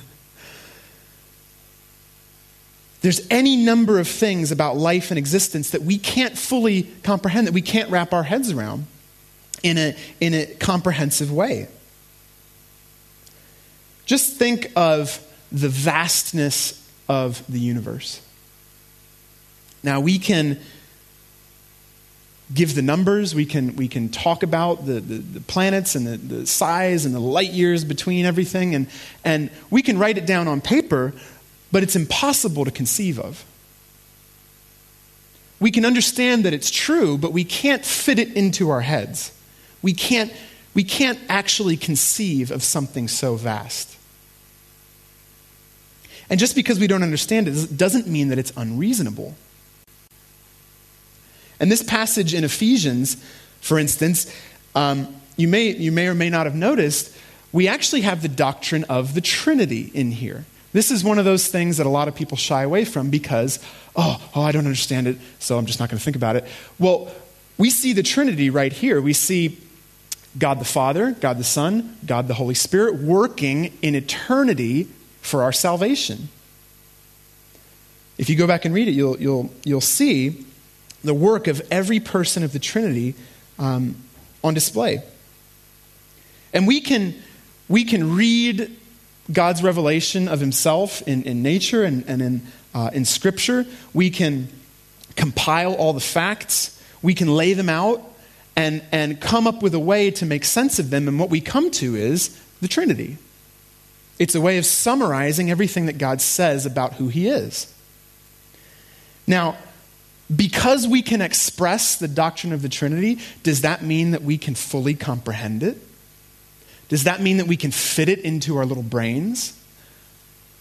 There's 3.01 3.27
any 3.29 3.57
number 3.57 3.99
of 3.99 4.07
things 4.07 4.49
about 4.49 4.77
life 4.77 5.11
and 5.11 5.17
existence 5.17 5.71
that 5.71 5.81
we 5.81 5.97
can't 5.97 6.37
fully 6.37 6.83
comprehend, 7.03 7.47
that 7.47 7.53
we 7.53 7.61
can't 7.61 7.89
wrap 7.91 8.13
our 8.13 8.23
heads 8.23 8.49
around 8.49 8.87
in 9.61 9.77
a, 9.77 9.93
in 10.21 10.33
a 10.33 10.45
comprehensive 10.45 11.33
way. 11.33 11.67
Just 14.05 14.37
think 14.37 14.71
of 14.77 15.19
the 15.51 15.67
vastness 15.67 16.81
of 17.09 17.43
the 17.51 17.59
universe. 17.59 18.21
Now, 19.83 19.99
we 19.99 20.17
can 20.17 20.61
give 22.53 22.75
the 22.75 22.81
numbers, 22.81 23.33
we 23.33 23.45
can, 23.45 23.75
we 23.75 23.87
can 23.87 24.09
talk 24.09 24.43
about 24.43 24.85
the, 24.85 24.99
the, 24.99 25.17
the, 25.17 25.41
planets 25.41 25.95
and 25.95 26.05
the, 26.05 26.17
the 26.17 26.47
size 26.47 27.05
and 27.05 27.15
the 27.15 27.19
light 27.19 27.51
years 27.51 27.83
between 27.83 28.25
everything, 28.25 28.75
and, 28.75 28.87
and 29.23 29.49
we 29.69 29.81
can 29.81 29.97
write 29.97 30.17
it 30.17 30.25
down 30.25 30.47
on 30.47 30.61
paper, 30.61 31.13
but 31.71 31.83
it's 31.83 31.95
impossible 31.95 32.65
to 32.65 32.71
conceive 32.71 33.19
of. 33.19 33.45
We 35.59 35.71
can 35.71 35.85
understand 35.85 36.43
that 36.45 36.53
it's 36.53 36.71
true, 36.71 37.17
but 37.17 37.31
we 37.31 37.43
can't 37.43 37.85
fit 37.85 38.19
it 38.19 38.33
into 38.33 38.69
our 38.69 38.81
heads. 38.81 39.31
We 39.81 39.93
can't, 39.93 40.33
we 40.73 40.83
can't 40.83 41.19
actually 41.29 41.77
conceive 41.77 42.51
of 42.51 42.63
something 42.63 43.07
so 43.07 43.35
vast. 43.35 43.97
And 46.29 46.39
just 46.39 46.55
because 46.55 46.79
we 46.79 46.87
don't 46.87 47.03
understand 47.03 47.47
it 47.47 47.77
doesn't 47.77 48.07
mean 48.07 48.29
that 48.29 48.39
it's 48.39 48.53
unreasonable. 48.55 49.35
And 51.61 51.71
this 51.71 51.83
passage 51.83 52.33
in 52.33 52.43
Ephesians, 52.43 53.15
for 53.61 53.77
instance, 53.77 54.35
um, 54.73 55.15
you, 55.37 55.47
may, 55.47 55.69
you 55.69 55.91
may 55.91 56.07
or 56.07 56.15
may 56.15 56.29
not 56.29 56.47
have 56.47 56.55
noticed, 56.55 57.15
we 57.51 57.67
actually 57.67 58.01
have 58.01 58.23
the 58.23 58.27
doctrine 58.27 58.83
of 58.85 59.13
the 59.13 59.21
Trinity 59.21 59.91
in 59.93 60.11
here. 60.11 60.45
This 60.73 60.89
is 60.89 61.03
one 61.03 61.19
of 61.19 61.25
those 61.25 61.47
things 61.47 61.77
that 61.77 61.85
a 61.85 61.89
lot 61.89 62.07
of 62.07 62.15
people 62.15 62.35
shy 62.35 62.63
away 62.63 62.83
from 62.83 63.11
because, 63.11 63.59
oh, 63.95 64.19
oh 64.35 64.41
I 64.41 64.51
don't 64.51 64.65
understand 64.65 65.05
it, 65.05 65.17
so 65.37 65.59
I'm 65.59 65.67
just 65.67 65.79
not 65.79 65.89
going 65.89 65.99
to 65.99 66.03
think 66.03 66.15
about 66.15 66.35
it. 66.35 66.45
Well, 66.79 67.13
we 67.59 67.69
see 67.69 67.93
the 67.93 68.03
Trinity 68.03 68.49
right 68.49 68.73
here. 68.73 68.99
We 68.99 69.13
see 69.13 69.59
God 70.39 70.59
the 70.59 70.65
Father, 70.65 71.11
God 71.11 71.37
the 71.37 71.43
Son, 71.43 71.95
God 72.07 72.27
the 72.27 72.33
Holy 72.33 72.55
Spirit 72.55 72.95
working 72.95 73.77
in 73.83 73.93
eternity 73.93 74.87
for 75.21 75.43
our 75.43 75.51
salvation. 75.51 76.29
If 78.17 78.31
you 78.31 78.35
go 78.35 78.47
back 78.47 78.65
and 78.65 78.73
read 78.73 78.87
it, 78.87 78.91
you'll, 78.91 79.19
you'll, 79.19 79.51
you'll 79.63 79.81
see 79.81 80.45
the 81.03 81.13
work 81.13 81.47
of 81.47 81.61
every 81.71 81.99
person 81.99 82.43
of 82.43 82.53
the 82.53 82.59
Trinity 82.59 83.15
um, 83.57 83.95
on 84.43 84.53
display. 84.53 85.03
And 86.53 86.67
we 86.67 86.81
can, 86.81 87.15
we 87.67 87.83
can 87.83 88.15
read 88.15 88.75
God's 89.31 89.63
revelation 89.63 90.27
of 90.27 90.39
himself 90.39 91.01
in, 91.07 91.23
in 91.23 91.41
nature 91.41 91.83
and, 91.83 92.03
and 92.07 92.21
in, 92.21 92.41
uh, 92.73 92.91
in 92.93 93.05
Scripture. 93.05 93.65
We 93.93 94.09
can 94.09 94.49
compile 95.15 95.73
all 95.73 95.93
the 95.93 95.99
facts. 95.99 96.81
We 97.01 97.13
can 97.13 97.27
lay 97.35 97.53
them 97.53 97.69
out 97.69 98.01
and, 98.55 98.83
and 98.91 99.19
come 99.19 99.47
up 99.47 99.61
with 99.63 99.73
a 99.73 99.79
way 99.79 100.11
to 100.11 100.25
make 100.25 100.43
sense 100.43 100.79
of 100.79 100.89
them. 100.89 101.07
And 101.07 101.19
what 101.19 101.29
we 101.29 101.41
come 101.41 101.71
to 101.71 101.95
is 101.95 102.39
the 102.61 102.67
Trinity. 102.67 103.17
It's 104.19 104.35
a 104.35 104.41
way 104.41 104.57
of 104.57 104.65
summarizing 104.65 105.49
everything 105.49 105.87
that 105.87 105.97
God 105.97 106.21
says 106.21 106.65
about 106.65 106.93
who 106.93 107.07
He 107.07 107.27
is. 107.27 107.73
Now, 109.25 109.57
because 110.33 110.87
we 110.87 111.01
can 111.01 111.21
express 111.21 111.97
the 111.97 112.07
doctrine 112.07 112.53
of 112.53 112.61
the 112.61 112.69
Trinity, 112.69 113.19
does 113.43 113.61
that 113.61 113.83
mean 113.83 114.11
that 114.11 114.21
we 114.21 114.37
can 114.37 114.55
fully 114.55 114.93
comprehend 114.93 115.63
it? 115.63 115.77
Does 116.89 117.05
that 117.05 117.21
mean 117.21 117.37
that 117.37 117.47
we 117.47 117.57
can 117.57 117.71
fit 117.71 118.09
it 118.09 118.19
into 118.19 118.57
our 118.57 118.65
little 118.65 118.83
brains? 118.83 119.57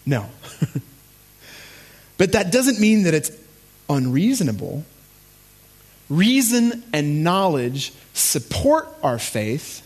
No. 0.05 0.29
but 2.17 2.31
that 2.31 2.51
doesn't 2.51 2.79
mean 2.79 3.03
that 3.03 3.13
it's 3.13 3.31
unreasonable. 3.89 4.85
Reason 6.09 6.83
and 6.93 7.23
knowledge 7.23 7.93
support 8.13 8.89
our 9.03 9.19
faith, 9.19 9.85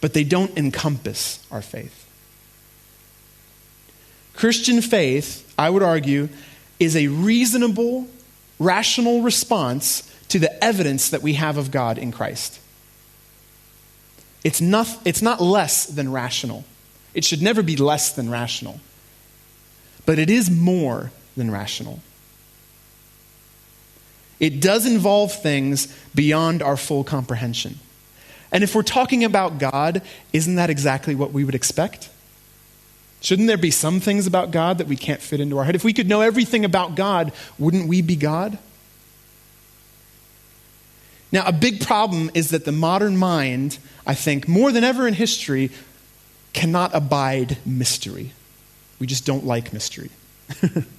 but 0.00 0.14
they 0.14 0.24
don't 0.24 0.56
encompass 0.56 1.44
our 1.50 1.62
faith. 1.62 2.04
Christian 4.34 4.82
faith, 4.82 5.52
I 5.56 5.70
would 5.70 5.82
argue, 5.82 6.28
is 6.80 6.96
a 6.96 7.06
reasonable, 7.06 8.08
rational 8.64 9.22
response 9.22 10.10
to 10.28 10.38
the 10.38 10.64
evidence 10.64 11.10
that 11.10 11.22
we 11.22 11.34
have 11.34 11.56
of 11.56 11.70
God 11.70 11.98
in 11.98 12.10
Christ. 12.10 12.60
It's 14.42 14.60
not, 14.60 14.88
it's 15.04 15.22
not 15.22 15.40
less 15.40 15.86
than 15.86 16.12
rational. 16.12 16.64
It 17.14 17.24
should 17.24 17.40
never 17.40 17.62
be 17.62 17.76
less 17.76 18.12
than 18.12 18.30
rational. 18.30 18.80
But 20.06 20.18
it 20.18 20.28
is 20.28 20.50
more 20.50 21.12
than 21.36 21.50
rational. 21.50 22.00
It 24.40 24.60
does 24.60 24.84
involve 24.84 25.32
things 25.32 25.94
beyond 26.14 26.62
our 26.62 26.76
full 26.76 27.04
comprehension. 27.04 27.78
And 28.52 28.62
if 28.62 28.74
we're 28.74 28.82
talking 28.82 29.24
about 29.24 29.58
God, 29.58 30.02
isn't 30.32 30.56
that 30.56 30.70
exactly 30.70 31.14
what 31.14 31.32
we 31.32 31.44
would 31.44 31.54
expect? 31.54 32.10
Shouldn't 33.24 33.48
there 33.48 33.56
be 33.56 33.70
some 33.70 34.00
things 34.00 34.26
about 34.26 34.50
God 34.50 34.76
that 34.76 34.86
we 34.86 34.96
can't 34.96 35.22
fit 35.22 35.40
into 35.40 35.56
our 35.56 35.64
head? 35.64 35.74
If 35.74 35.82
we 35.82 35.94
could 35.94 36.06
know 36.06 36.20
everything 36.20 36.62
about 36.62 36.94
God, 36.94 37.32
wouldn't 37.58 37.88
we 37.88 38.02
be 38.02 38.16
God? 38.16 38.58
Now, 41.32 41.46
a 41.46 41.52
big 41.52 41.80
problem 41.80 42.30
is 42.34 42.50
that 42.50 42.66
the 42.66 42.70
modern 42.70 43.16
mind, 43.16 43.78
I 44.06 44.12
think, 44.14 44.46
more 44.46 44.70
than 44.70 44.84
ever 44.84 45.08
in 45.08 45.14
history, 45.14 45.70
cannot 46.52 46.94
abide 46.94 47.56
mystery. 47.64 48.32
We 48.98 49.06
just 49.06 49.24
don't 49.24 49.46
like 49.46 49.72
mystery. 49.72 50.10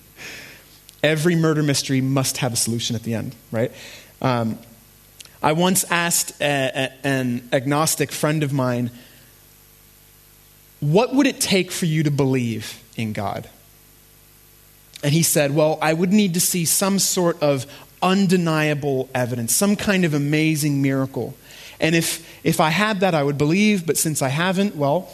Every 1.04 1.36
murder 1.36 1.62
mystery 1.62 2.02
must 2.02 2.38
have 2.38 2.54
a 2.54 2.58
solution 2.58 2.96
at 2.96 3.04
the 3.04 3.14
end, 3.14 3.36
right? 3.52 3.72
Um, 4.20 4.58
I 5.44 5.52
once 5.52 5.84
asked 5.92 6.42
a, 6.42 6.90
a, 7.04 7.08
an 7.08 7.48
agnostic 7.54 8.12
friend 8.12 8.42
of 8.42 8.52
mine 8.52 8.90
what 10.80 11.14
would 11.16 11.28
it 11.28 11.40
take 11.40 11.72
for 11.72 11.86
you 11.86 12.04
to 12.04 12.12
believe 12.12 12.82
in 12.96 13.14
God? 13.14 13.50
And 15.04 15.14
he 15.14 15.24
said, 15.24 15.54
Well, 15.54 15.78
I 15.82 15.94
would 15.94 16.12
need 16.12 16.34
to 16.34 16.40
see 16.40 16.66
some 16.66 17.00
sort 17.00 17.42
of 17.42 17.66
undeniable 18.02 19.10
evidence, 19.14 19.54
some 19.54 19.76
kind 19.76 20.06
of 20.06 20.14
amazing 20.14 20.82
miracle. 20.82 21.36
And 21.80 21.96
if, 21.96 22.28
if 22.44 22.60
I 22.60 22.70
had 22.70 23.02
that, 23.02 23.14
I 23.14 23.24
would 23.24 23.38
believe, 23.38 23.86
but 23.86 23.98
since 23.98 24.22
I 24.22 24.30
haven't, 24.30 24.76
well, 24.76 25.12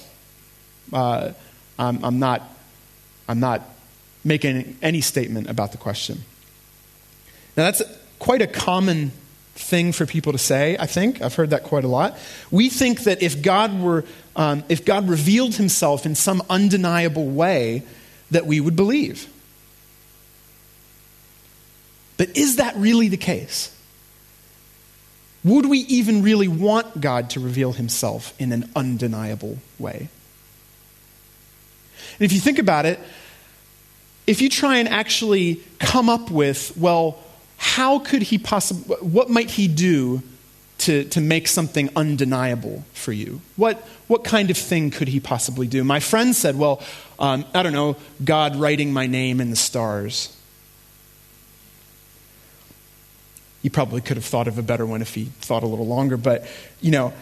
uh, 0.93 1.31
I'm, 1.79 2.03
I'm, 2.03 2.19
not, 2.19 2.43
I'm 3.27 3.39
not 3.39 3.63
making 4.23 4.77
any 4.81 5.01
statement 5.01 5.49
about 5.49 5.71
the 5.71 5.77
question. 5.77 6.23
Now, 7.57 7.63
that's 7.63 7.81
quite 8.19 8.41
a 8.41 8.47
common 8.47 9.11
thing 9.55 9.91
for 9.91 10.05
people 10.05 10.31
to 10.31 10.37
say, 10.37 10.77
I 10.79 10.85
think. 10.85 11.21
I've 11.21 11.35
heard 11.35 11.49
that 11.49 11.63
quite 11.63 11.83
a 11.83 11.87
lot. 11.87 12.17
We 12.51 12.69
think 12.69 13.03
that 13.03 13.21
if 13.21 13.41
God 13.41 13.79
were, 13.79 14.05
um, 14.35 14.63
if 14.69 14.85
God 14.85 15.09
revealed 15.09 15.55
himself 15.55 16.05
in 16.05 16.15
some 16.15 16.41
undeniable 16.49 17.27
way, 17.27 17.83
that 18.31 18.45
we 18.45 18.59
would 18.59 18.75
believe. 18.75 19.27
But 22.17 22.37
is 22.37 22.57
that 22.57 22.75
really 22.75 23.07
the 23.07 23.17
case? 23.17 23.75
Would 25.43 25.65
we 25.65 25.79
even 25.79 26.21
really 26.21 26.47
want 26.47 27.01
God 27.01 27.31
to 27.31 27.39
reveal 27.39 27.73
himself 27.73 28.33
in 28.39 28.51
an 28.51 28.69
undeniable 28.75 29.57
way? 29.79 30.07
And 32.19 32.25
if 32.25 32.31
you 32.31 32.39
think 32.39 32.59
about 32.59 32.85
it, 32.85 32.99
if 34.27 34.41
you 34.41 34.49
try 34.49 34.77
and 34.77 34.87
actually 34.87 35.61
come 35.79 36.09
up 36.09 36.29
with, 36.29 36.77
well, 36.77 37.17
how 37.57 37.99
could 37.99 38.21
he 38.21 38.37
possibly, 38.37 38.95
what 38.97 39.29
might 39.29 39.49
he 39.49 39.67
do 39.67 40.21
to, 40.81 41.03
to 41.05 41.21
make 41.21 41.47
something 41.47 41.89
undeniable 41.95 42.83
for 42.93 43.11
you? 43.11 43.41
What, 43.55 43.77
what 44.07 44.23
kind 44.23 44.49
of 44.49 44.57
thing 44.57 44.91
could 44.91 45.07
he 45.07 45.19
possibly 45.19 45.67
do? 45.67 45.83
My 45.83 45.99
friend 45.99 46.35
said, 46.35 46.57
Well, 46.57 46.81
um, 47.19 47.45
I 47.53 47.63
don't 47.63 47.73
know, 47.73 47.97
God 48.23 48.55
writing 48.55 48.91
my 48.91 49.07
name 49.07 49.39
in 49.39 49.49
the 49.49 49.55
stars. 49.55 50.35
You 53.61 53.69
probably 53.69 54.01
could 54.01 54.17
have 54.17 54.25
thought 54.25 54.47
of 54.47 54.57
a 54.57 54.63
better 54.63 54.85
one 54.85 55.03
if 55.03 55.13
he 55.13 55.25
thought 55.25 55.61
a 55.61 55.67
little 55.67 55.85
longer, 55.85 56.17
but, 56.17 56.47
you 56.81 56.89
know, 56.89 57.13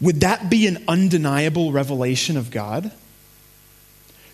would 0.00 0.20
that 0.20 0.48
be 0.48 0.66
an 0.66 0.82
undeniable 0.88 1.72
revelation 1.72 2.38
of 2.38 2.50
God? 2.50 2.90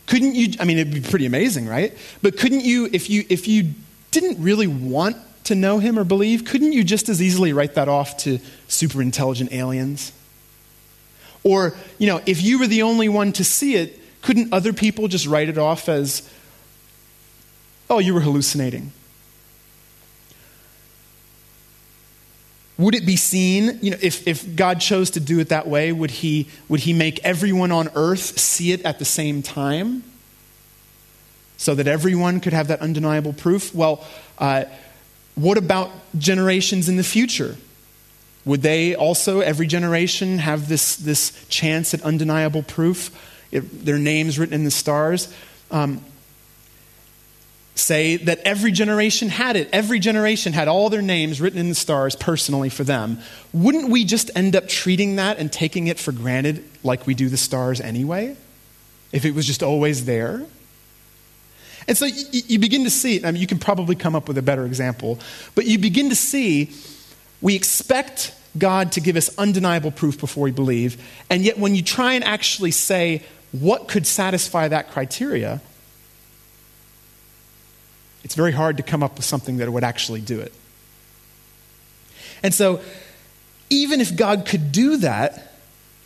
Couldn't 0.06 0.36
you, 0.36 0.54
I 0.60 0.64
mean, 0.64 0.78
it'd 0.78 0.94
be 0.94 1.00
pretty 1.00 1.26
amazing, 1.26 1.66
right? 1.66 1.96
But 2.22 2.38
couldn't 2.38 2.64
you, 2.64 2.88
if 2.92 3.10
you, 3.10 3.24
if 3.28 3.48
you 3.48 3.74
didn't 4.12 4.40
really 4.40 4.68
want 4.68 5.16
to 5.44 5.54
know 5.54 5.78
him 5.78 5.98
or 5.98 6.04
believe, 6.04 6.44
couldn't 6.44 6.72
you 6.72 6.84
just 6.84 7.08
as 7.08 7.20
easily 7.22 7.52
write 7.52 7.74
that 7.74 7.88
off 7.88 8.16
to 8.18 8.38
super 8.68 9.00
intelligent 9.00 9.52
aliens? 9.52 10.12
Or, 11.42 11.74
you 11.98 12.06
know, 12.06 12.20
if 12.24 12.42
you 12.42 12.58
were 12.58 12.66
the 12.66 12.82
only 12.82 13.08
one 13.08 13.32
to 13.32 13.44
see 13.44 13.76
it, 13.76 14.00
couldn't 14.22 14.52
other 14.52 14.72
people 14.72 15.06
just 15.08 15.26
write 15.26 15.50
it 15.50 15.58
off 15.58 15.88
as, 15.88 16.28
oh, 17.90 17.98
you 17.98 18.14
were 18.14 18.20
hallucinating? 18.20 18.92
Would 22.78 22.94
it 22.94 23.06
be 23.06 23.16
seen, 23.16 23.78
you 23.82 23.92
know, 23.92 23.98
if, 24.00 24.26
if 24.26 24.56
God 24.56 24.80
chose 24.80 25.10
to 25.10 25.20
do 25.20 25.38
it 25.38 25.50
that 25.50 25.68
way, 25.68 25.92
would 25.92 26.10
he, 26.10 26.48
would 26.68 26.80
he 26.80 26.92
make 26.92 27.20
everyone 27.22 27.70
on 27.70 27.88
earth 27.94 28.38
see 28.38 28.72
it 28.72 28.82
at 28.84 28.98
the 28.98 29.04
same 29.04 29.42
time? 29.42 30.02
So 31.56 31.74
that 31.76 31.86
everyone 31.86 32.40
could 32.40 32.52
have 32.52 32.68
that 32.68 32.80
undeniable 32.80 33.32
proof? 33.32 33.72
Well, 33.74 34.04
uh, 34.38 34.64
what 35.34 35.58
about 35.58 35.90
generations 36.16 36.88
in 36.88 36.96
the 36.96 37.04
future? 37.04 37.56
Would 38.44 38.62
they 38.62 38.94
also, 38.94 39.40
every 39.40 39.66
generation, 39.66 40.38
have 40.38 40.68
this, 40.68 40.96
this 40.96 41.32
chance 41.48 41.94
at 41.94 42.02
undeniable 42.02 42.62
proof? 42.62 43.10
Their 43.50 43.98
names 43.98 44.38
written 44.38 44.54
in 44.54 44.64
the 44.64 44.70
stars? 44.70 45.32
Um, 45.70 46.04
say 47.74 48.16
that 48.16 48.40
every 48.40 48.70
generation 48.70 49.28
had 49.28 49.56
it. 49.56 49.68
Every 49.72 49.98
generation 49.98 50.52
had 50.52 50.68
all 50.68 50.90
their 50.90 51.02
names 51.02 51.40
written 51.40 51.58
in 51.58 51.68
the 51.68 51.74
stars 51.74 52.14
personally 52.14 52.68
for 52.68 52.84
them. 52.84 53.18
Wouldn't 53.52 53.88
we 53.88 54.04
just 54.04 54.30
end 54.36 54.54
up 54.54 54.68
treating 54.68 55.16
that 55.16 55.38
and 55.38 55.52
taking 55.52 55.88
it 55.88 55.98
for 55.98 56.12
granted 56.12 56.64
like 56.82 57.06
we 57.06 57.14
do 57.14 57.28
the 57.28 57.36
stars 57.36 57.80
anyway? 57.80 58.36
If 59.10 59.24
it 59.24 59.34
was 59.34 59.46
just 59.46 59.62
always 59.62 60.04
there? 60.04 60.44
And 61.86 61.96
so 61.96 62.06
you, 62.06 62.42
you 62.46 62.58
begin 62.58 62.84
to 62.84 62.90
see, 62.90 63.24
I 63.24 63.30
mean, 63.30 63.40
you 63.40 63.46
can 63.46 63.58
probably 63.58 63.94
come 63.94 64.14
up 64.14 64.28
with 64.28 64.38
a 64.38 64.42
better 64.42 64.64
example, 64.64 65.18
but 65.54 65.66
you 65.66 65.78
begin 65.78 66.08
to 66.08 66.16
see 66.16 66.72
we 67.40 67.54
expect 67.54 68.34
God 68.56 68.92
to 68.92 69.00
give 69.00 69.16
us 69.16 69.36
undeniable 69.36 69.90
proof 69.90 70.18
before 70.18 70.44
we 70.44 70.50
believe, 70.50 71.02
and 71.28 71.42
yet 71.42 71.58
when 71.58 71.74
you 71.74 71.82
try 71.82 72.14
and 72.14 72.24
actually 72.24 72.70
say 72.70 73.22
what 73.52 73.88
could 73.88 74.06
satisfy 74.06 74.68
that 74.68 74.90
criteria, 74.90 75.60
it's 78.24 78.34
very 78.34 78.52
hard 78.52 78.78
to 78.78 78.82
come 78.82 79.02
up 79.02 79.16
with 79.16 79.24
something 79.24 79.58
that 79.58 79.70
would 79.70 79.84
actually 79.84 80.20
do 80.20 80.40
it. 80.40 80.52
And 82.42 82.54
so, 82.54 82.80
even 83.70 84.00
if 84.00 84.16
God 84.16 84.46
could 84.46 84.72
do 84.72 84.98
that, 84.98 85.52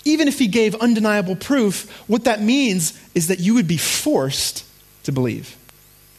even 0.04 0.28
if 0.28 0.38
He 0.38 0.46
gave 0.46 0.74
undeniable 0.76 1.36
proof, 1.36 1.90
what 2.08 2.24
that 2.24 2.42
means 2.42 2.98
is 3.14 3.28
that 3.28 3.40
you 3.40 3.54
would 3.54 3.68
be 3.68 3.76
forced 3.76 4.64
to 5.04 5.12
believe. 5.12 5.56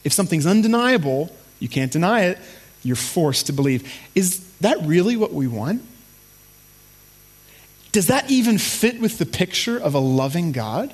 If 0.03 0.13
something's 0.13 0.45
undeniable, 0.45 1.33
you 1.59 1.69
can't 1.69 1.91
deny 1.91 2.21
it, 2.21 2.37
you're 2.83 2.95
forced 2.95 3.47
to 3.47 3.53
believe. 3.53 3.91
Is 4.15 4.39
that 4.61 4.77
really 4.83 5.17
what 5.17 5.33
we 5.33 5.47
want? 5.47 5.81
Does 7.91 8.07
that 8.07 8.29
even 8.29 8.57
fit 8.57 8.99
with 8.99 9.17
the 9.17 9.25
picture 9.25 9.77
of 9.77 9.93
a 9.93 9.99
loving 9.99 10.51
God? 10.51 10.93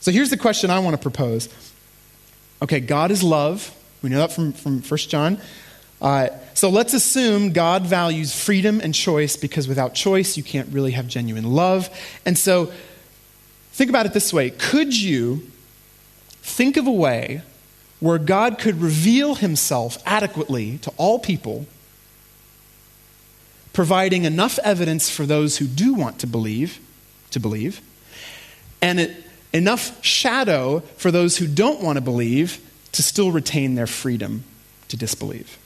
So 0.00 0.10
here's 0.10 0.30
the 0.30 0.36
question 0.36 0.68
I 0.68 0.80
want 0.80 0.94
to 0.94 1.00
propose. 1.00 1.48
Okay, 2.60 2.80
God 2.80 3.10
is 3.10 3.22
love. 3.22 3.74
We 4.02 4.10
know 4.10 4.18
that 4.18 4.32
from, 4.32 4.52
from 4.52 4.82
1 4.82 4.98
John. 4.98 5.40
Uh, 6.02 6.28
so 6.52 6.68
let's 6.68 6.92
assume 6.92 7.52
God 7.52 7.86
values 7.86 8.38
freedom 8.38 8.80
and 8.82 8.94
choice 8.94 9.36
because 9.36 9.66
without 9.66 9.94
choice, 9.94 10.36
you 10.36 10.42
can't 10.42 10.68
really 10.70 10.90
have 10.90 11.08
genuine 11.08 11.50
love. 11.50 11.88
And 12.26 12.36
so 12.36 12.70
think 13.74 13.90
about 13.90 14.06
it 14.06 14.12
this 14.12 14.32
way 14.32 14.50
Could 14.50 14.98
you 14.98 15.50
think 16.42 16.76
of 16.76 16.86
a 16.86 16.92
way 16.92 17.42
where 18.00 18.18
God 18.18 18.58
could 18.58 18.80
reveal 18.80 19.34
himself 19.34 19.98
adequately 20.06 20.78
to 20.78 20.92
all 20.96 21.18
people, 21.18 21.66
providing 23.72 24.24
enough 24.24 24.58
evidence 24.60 25.10
for 25.10 25.26
those 25.26 25.58
who 25.58 25.66
do 25.66 25.94
want 25.94 26.18
to 26.20 26.26
believe, 26.26 26.80
to 27.30 27.40
believe, 27.40 27.80
and 28.80 29.00
it 29.00 29.24
enough 29.52 30.04
shadow 30.04 30.80
for 30.96 31.10
those 31.10 31.38
who 31.38 31.46
don't 31.46 31.80
want 31.80 31.96
to 31.96 32.02
believe 32.02 32.60
to 32.92 33.02
still 33.02 33.30
retain 33.30 33.74
their 33.76 33.86
freedom 33.86 34.44
to 34.88 34.96
disbelieve. 34.96 35.58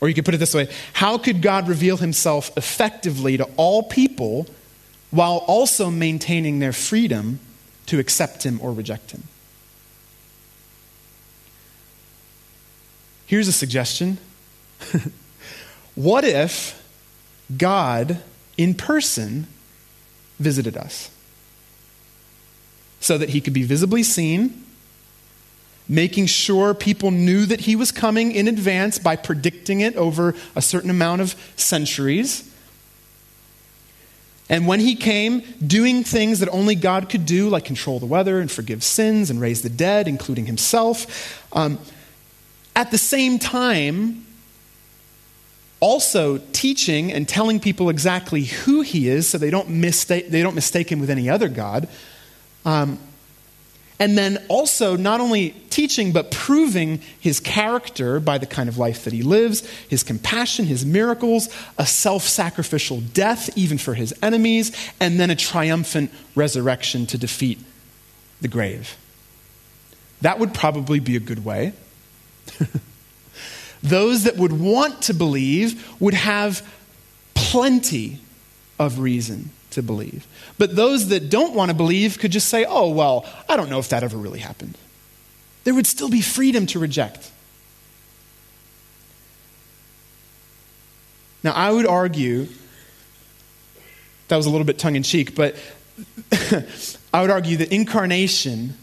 Or 0.00 0.08
you 0.08 0.14
could 0.14 0.24
put 0.24 0.34
it 0.34 0.38
this 0.38 0.54
way 0.54 0.68
How 0.92 1.18
could 1.18 1.42
God 1.42 1.68
reveal 1.68 1.96
himself 1.96 2.56
effectively 2.56 3.36
to 3.36 3.44
all 3.56 3.82
people 3.82 4.46
while 5.10 5.38
also 5.46 5.90
maintaining 5.90 6.58
their 6.58 6.72
freedom 6.72 7.40
to 7.86 7.98
accept 7.98 8.44
him 8.44 8.60
or 8.62 8.72
reject 8.72 9.10
him? 9.10 9.24
Here's 13.26 13.48
a 13.48 13.52
suggestion. 13.52 14.18
what 15.94 16.24
if 16.24 16.80
God 17.56 18.20
in 18.56 18.74
person 18.74 19.46
visited 20.38 20.76
us? 20.76 21.10
so 23.00 23.16
that 23.16 23.30
he 23.30 23.40
could 23.40 23.54
be 23.54 23.62
visibly 23.62 24.02
seen, 24.02 24.64
making 25.88 26.26
sure 26.26 26.74
people 26.74 27.10
knew 27.10 27.46
that 27.46 27.62
he 27.62 27.74
was 27.74 27.90
coming 27.90 28.30
in 28.30 28.46
advance 28.46 28.98
by 28.98 29.16
predicting 29.16 29.80
it 29.80 29.96
over 29.96 30.34
a 30.54 30.62
certain 30.62 30.90
amount 30.90 31.20
of 31.20 31.34
centuries. 31.56 32.48
And 34.50 34.66
when 34.66 34.80
he 34.80 34.96
came, 34.96 35.42
doing 35.64 36.02
things 36.02 36.40
that 36.40 36.48
only 36.48 36.74
God 36.74 37.08
could 37.08 37.24
do, 37.24 37.48
like 37.48 37.64
control 37.64 38.00
the 38.00 38.06
weather 38.06 38.40
and 38.40 38.50
forgive 38.50 38.82
sins 38.82 39.30
and 39.30 39.40
raise 39.40 39.62
the 39.62 39.70
dead, 39.70 40.08
including 40.08 40.46
himself. 40.46 41.48
Um, 41.52 41.78
at 42.74 42.90
the 42.90 42.98
same 42.98 43.38
time, 43.38 44.26
also 45.78 46.38
teaching 46.52 47.12
and 47.12 47.28
telling 47.28 47.60
people 47.60 47.88
exactly 47.88 48.42
who 48.42 48.82
he 48.82 49.08
is 49.08 49.28
so 49.28 49.38
they 49.38 49.50
don't 49.50 49.70
mistake, 49.70 50.28
they 50.28 50.42
don't 50.42 50.56
mistake 50.56 50.90
him 50.90 50.98
with 50.98 51.10
any 51.10 51.30
other 51.30 51.48
God. 51.48 51.88
Um, 52.64 52.98
and 54.00 54.16
then 54.16 54.42
also, 54.48 54.96
not 54.96 55.20
only 55.20 55.50
teaching, 55.68 56.10
but 56.10 56.30
proving 56.30 57.02
his 57.20 57.38
character 57.38 58.18
by 58.18 58.38
the 58.38 58.46
kind 58.46 58.66
of 58.66 58.78
life 58.78 59.04
that 59.04 59.12
he 59.12 59.22
lives, 59.22 59.60
his 59.88 60.02
compassion, 60.02 60.64
his 60.64 60.86
miracles, 60.86 61.50
a 61.76 61.84
self 61.84 62.22
sacrificial 62.22 63.02
death, 63.02 63.50
even 63.58 63.76
for 63.76 63.92
his 63.92 64.14
enemies, 64.22 64.72
and 65.00 65.20
then 65.20 65.28
a 65.28 65.36
triumphant 65.36 66.10
resurrection 66.34 67.04
to 67.06 67.18
defeat 67.18 67.58
the 68.40 68.48
grave. 68.48 68.96
That 70.22 70.38
would 70.38 70.54
probably 70.54 70.98
be 70.98 71.14
a 71.16 71.20
good 71.20 71.44
way. 71.44 71.74
Those 73.82 74.24
that 74.24 74.38
would 74.38 74.58
want 74.58 75.02
to 75.02 75.14
believe 75.14 76.00
would 76.00 76.14
have 76.14 76.66
plenty 77.34 78.20
of 78.78 78.98
reason 78.98 79.50
to 79.70 79.82
believe. 79.82 80.26
But 80.58 80.76
those 80.76 81.08
that 81.08 81.30
don't 81.30 81.54
want 81.54 81.70
to 81.70 81.76
believe 81.76 82.18
could 82.18 82.32
just 82.32 82.48
say, 82.48 82.64
oh, 82.68 82.90
well, 82.90 83.26
I 83.48 83.56
don't 83.56 83.70
know 83.70 83.78
if 83.78 83.88
that 83.90 84.02
ever 84.02 84.16
really 84.16 84.40
happened. 84.40 84.76
There 85.64 85.74
would 85.74 85.86
still 85.86 86.08
be 86.08 86.20
freedom 86.20 86.66
to 86.66 86.78
reject. 86.78 87.30
Now, 91.42 91.52
I 91.52 91.70
would 91.70 91.86
argue, 91.86 92.48
that 94.28 94.36
was 94.36 94.46
a 94.46 94.50
little 94.50 94.66
bit 94.66 94.78
tongue 94.78 94.96
in 94.96 95.02
cheek, 95.02 95.34
but 95.34 95.56
I 97.14 97.22
would 97.22 97.30
argue 97.30 97.56
that 97.58 97.72
incarnation, 97.72 98.74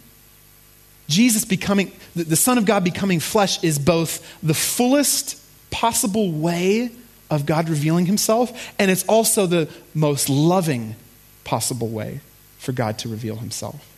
Jesus 1.08 1.46
becoming, 1.46 1.92
the 2.16 2.36
Son 2.36 2.58
of 2.58 2.66
God 2.66 2.84
becoming 2.84 3.20
flesh, 3.20 3.64
is 3.64 3.78
both 3.78 4.42
the 4.42 4.54
fullest 4.54 5.42
possible 5.70 6.32
way 6.32 6.92
of 7.30 7.46
God 7.46 7.70
revealing 7.70 8.06
himself, 8.06 8.74
and 8.80 8.90
it's 8.90 9.04
also 9.06 9.46
the 9.46 9.70
most 9.94 10.30
loving 10.30 10.96
possible 11.44 11.90
way 11.90 12.22
for 12.58 12.72
God 12.72 12.98
to 13.00 13.10
reveal 13.10 13.38
himself. 13.38 13.94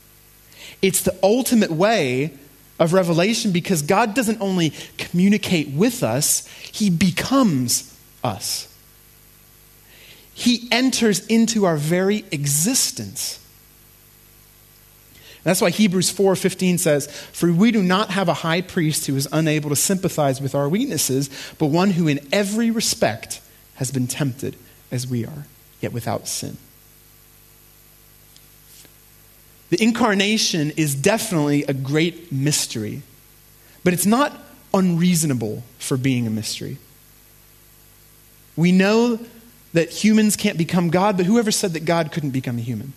It's 0.82 1.02
the 1.02 1.18
ultimate 1.24 1.72
way 1.72 2.34
of 2.80 2.94
revelation 2.94 3.52
because 3.52 3.82
God 3.82 4.14
doesn't 4.14 4.42
only 4.42 4.74
communicate 4.98 5.70
with 5.70 6.02
us, 6.02 6.48
he 6.72 6.90
becomes 6.90 7.98
us. 8.24 8.68
He 10.34 10.70
enters 10.72 11.26
into 11.28 11.66
our 11.66 11.76
very 11.76 12.24
existence. 12.32 13.40
That's 15.50 15.62
why 15.62 15.72
Hebrews 15.72 16.12
4:15 16.12 16.78
says, 16.78 17.08
"For 17.34 17.52
we 17.52 17.72
do 17.72 17.82
not 17.82 18.12
have 18.12 18.30
a 18.30 18.36
high 18.36 18.62
priest 18.62 19.08
who 19.08 19.16
is 19.16 19.28
unable 19.32 19.72
to 19.72 19.76
sympathize 19.76 20.40
with 20.40 20.54
our 20.54 20.70
weaknesses, 20.70 21.28
but 21.58 21.68
one 21.68 21.90
who 21.90 22.08
in 22.08 22.20
every 22.32 22.70
respect 22.70 23.42
has 23.78 23.90
been 23.90 24.06
tempted 24.06 24.56
as 24.92 25.08
we 25.08 25.26
are, 25.26 25.48
yet 25.82 25.92
without 25.92 26.28
sin." 26.28 26.58
The 29.72 29.82
incarnation 29.82 30.72
is 30.78 30.94
definitely 30.94 31.64
a 31.64 31.74
great 31.74 32.32
mystery, 32.32 33.02
but 33.84 33.92
it's 33.92 34.06
not 34.06 34.40
unreasonable 34.72 35.64
for 35.80 35.98
being 35.98 36.28
a 36.28 36.30
mystery. 36.30 36.78
We 38.56 38.72
know 38.72 39.18
that 39.74 39.90
humans 39.90 40.36
can't 40.36 40.60
become 40.60 40.92
God, 40.92 41.18
but 41.18 41.26
whoever 41.26 41.52
said 41.52 41.74
that 41.74 41.86
God 41.86 42.12
couldn't 42.12 42.30
become 42.30 42.60
a 42.60 42.62
human? 42.62 42.94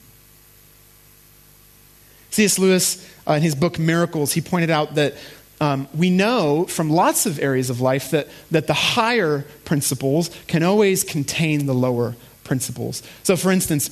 C.S. 2.33 2.59
Lewis, 2.59 3.09
uh, 3.29 3.35
in 3.35 3.43
his 3.43 3.55
book 3.55 3.79
Miracles, 3.79 4.33
he 4.33 4.41
pointed 4.41 4.71
out 4.71 4.95
that 4.97 5.15
um, 5.61 5.87
we 5.95 6.11
know 6.11 6.65
from 6.65 6.91
lots 6.91 7.27
of 7.27 7.39
areas 7.39 7.71
of 7.71 7.81
life 7.81 8.11
that, 8.11 8.27
that 8.51 8.67
the 8.67 8.75
higher 8.75 9.45
principles 9.65 10.29
can 10.49 10.63
always 10.65 11.05
contain 11.05 11.67
the 11.67 11.75
lower 11.75 12.17
principles. 12.43 13.03
So, 13.23 13.37
for 13.37 13.53
instance, 13.53 13.91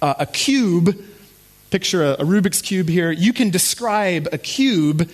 uh, 0.00 0.14
a 0.20 0.26
cube, 0.26 0.96
picture 1.70 2.02
a, 2.02 2.12
a, 2.12 2.24
Rubik's 2.24 2.62
Cube 2.62 2.88
here, 2.88 3.10
you 3.10 3.32
can 3.32 3.50
describe 3.50 4.28
a 4.32 4.38
cube 4.38 5.10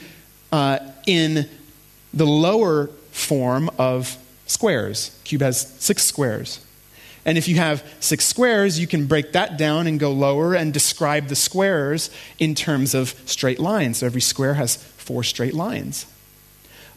uh, 0.52 0.78
in 1.06 1.48
the 2.12 2.26
lower 2.26 2.88
form 3.10 3.70
of 3.78 4.16
squares. 4.46 5.18
Cube 5.24 5.40
has 5.40 5.66
six 5.80 6.04
squares. 6.04 6.64
And 7.24 7.38
if 7.38 7.46
you 7.46 7.56
have 7.56 7.84
six 8.00 8.24
squares, 8.24 8.80
you 8.80 8.86
can 8.86 9.06
break 9.06 9.32
that 9.32 9.56
down 9.56 9.86
and 9.86 10.00
go 10.00 10.10
lower 10.10 10.54
and 10.54 10.72
describe 10.72 11.28
the 11.28 11.36
squares 11.36 12.10
in 12.38 12.54
terms 12.54 12.94
of 12.94 13.14
straight 13.26 13.60
lines. 13.60 13.98
So 13.98 14.06
every 14.06 14.20
square 14.20 14.54
has 14.54 14.76
four 14.76 15.22
straight 15.22 15.54
lines. 15.54 16.06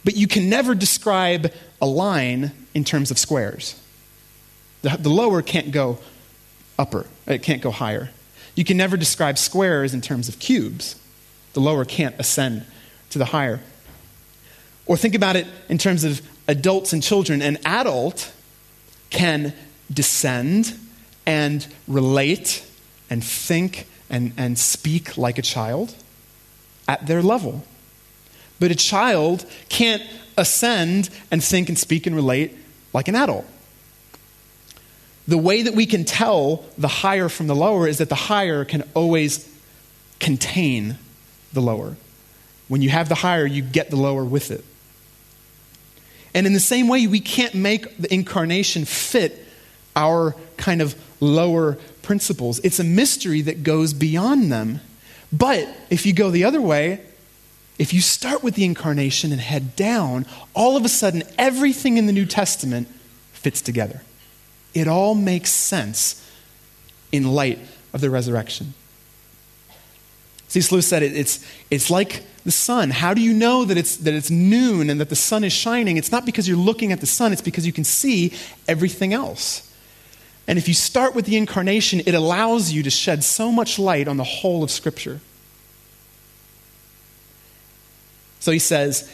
But 0.04 0.16
you 0.16 0.28
can 0.28 0.50
never 0.50 0.74
describe 0.76 1.54
a 1.82 1.86
line 1.86 2.52
in 2.74 2.84
terms 2.84 3.12
of 3.12 3.20
squares. 3.20 3.80
The, 4.82 4.98
the 4.98 5.10
lower 5.10 5.42
can't 5.42 5.72
go 5.72 6.00
upper, 6.78 7.06
it 7.28 7.44
can't 7.44 7.62
go 7.62 7.72
higher. 7.72 8.10
You 8.56 8.64
can 8.64 8.78
never 8.78 8.98
describe 8.98 9.38
squares 9.38 9.94
in 9.94 10.02
terms 10.02 10.30
of 10.30 10.40
cubes. 10.40 10.96
The 11.54 11.60
lower 11.60 11.86
can't 11.86 12.16
ascend 12.20 12.66
to 13.10 13.20
the 13.20 13.26
higher. 13.26 13.60
Or 14.86 14.98
think 14.98 15.16
about 15.16 15.36
it 15.36 15.48
in 15.68 15.78
terms 15.78 16.04
of 16.04 16.22
adults 16.48 16.94
and 16.94 17.02
children. 17.02 17.42
An 17.42 17.58
adult 17.66 18.32
can 19.10 19.54
descend 19.92 20.78
and 21.26 21.66
relate 21.88 22.66
and 23.10 23.24
think 23.24 23.88
and, 24.10 24.34
and 24.38 24.58
speak 24.58 25.18
like 25.18 25.38
a 25.38 25.42
child 25.42 25.96
at 26.88 27.08
their 27.08 27.22
level. 27.22 27.64
But 28.60 28.72
a 28.72 28.76
child 28.76 29.46
can't 29.70 30.04
ascend 30.38 31.10
and 31.32 31.44
think 31.44 31.70
and 31.70 31.78
speak 31.78 32.08
and 32.08 32.16
relate 32.16 32.56
like 32.94 33.08
an 33.08 33.16
adult. 33.16 33.46
The 35.28 35.38
way 35.38 35.64
that 35.64 35.74
we 35.74 35.86
can 35.86 36.06
tell 36.06 36.66
the 36.78 36.88
higher 36.88 37.30
from 37.30 37.48
the 37.48 37.56
lower 37.56 37.88
is 37.88 37.98
that 37.98 38.10
the 38.10 38.16
higher 38.16 38.64
can 38.64 38.84
always 38.94 39.52
contain 40.20 40.98
the 41.52 41.62
lower. 41.62 41.96
When 42.68 42.82
you 42.82 42.90
have 42.90 43.10
the 43.10 43.16
higher, 43.16 43.46
you 43.46 43.62
get 43.62 43.90
the 43.90 43.96
lower 43.96 44.24
with 44.24 44.52
it. 44.52 44.64
And 46.34 46.46
in 46.46 46.54
the 46.54 46.60
same 46.60 46.88
way, 46.88 47.08
we 47.08 47.20
can't 47.20 47.56
make 47.56 47.98
the 47.98 48.14
incarnation 48.14 48.86
fit 48.86 49.45
our 49.96 50.36
kind 50.58 50.82
of 50.82 50.96
lower 51.20 51.78
principles. 52.02 52.60
It's 52.60 52.80
a 52.80 52.84
mystery 52.84 53.42
that 53.42 53.64
goes 53.64 53.94
beyond 53.94 54.52
them. 54.52 54.82
But 55.32 55.68
if 55.90 56.06
you 56.06 56.14
go 56.14 56.30
the 56.30 56.44
other 56.44 56.62
way, 56.62 57.02
if 57.78 57.94
you 57.94 58.02
start 58.02 58.44
with 58.44 58.56
the 58.56 58.64
incarnation 58.64 59.32
and 59.32 59.42
head 59.42 59.76
down, 59.76 60.26
all 60.54 60.78
of 60.78 60.86
a 60.86 60.90
sudden 60.90 61.24
everything 61.38 61.98
in 61.98 62.06
the 62.06 62.14
New 62.14 62.26
Testament 62.26 62.88
fits 63.34 63.62
together. 63.62 64.02
It 64.74 64.88
all 64.88 65.16
makes 65.16 65.52
sense 65.52 66.22
in 67.12 67.34
light 67.34 67.60
of 67.94 68.02
the 68.02 68.10
resurrection. 68.10 68.74
C.S. 70.48 70.72
Lewis 70.72 70.88
said 70.88 71.04
it, 71.04 71.16
it's, 71.16 71.46
it's 71.70 71.90
like 71.90 72.24
the 72.46 72.52
sun. 72.52 72.92
How 72.92 73.14
do 73.14 73.22
you 73.22 73.34
know 73.34 73.66
that 73.66 73.78
it's, 73.78 73.98
that 73.98 74.14
it's 74.14 74.30
noon 74.30 74.90
and 74.90 75.02
that 75.02 75.10
the 75.10 75.16
sun 75.16 75.44
is 75.44 75.52
shining? 75.52 75.98
It's 75.98 76.12
not 76.12 76.26
because 76.26 76.48
you're 76.48 76.58
looking 76.58 76.92
at 76.92 77.02
the 77.02 77.08
sun, 77.08 77.34
it's 77.34 77.42
because 77.42 77.66
you 77.66 77.74
can 77.74 77.84
see 77.84 78.34
everything 78.68 79.14
else. 79.14 79.65
And 80.48 80.60
if 80.60 80.68
you 80.68 80.74
start 80.74 81.16
with 81.16 81.26
the 81.26 81.38
incarnation, 81.38 82.02
it 82.06 82.14
allows 82.14 82.72
you 82.72 82.84
to 82.84 82.90
shed 82.90 83.24
so 83.24 83.52
much 83.52 83.80
light 83.80 84.08
on 84.08 84.18
the 84.18 84.24
whole 84.24 84.64
of 84.64 84.70
Scripture. 84.70 85.20
So 88.40 88.52
he 88.52 88.60
says, 88.60 89.12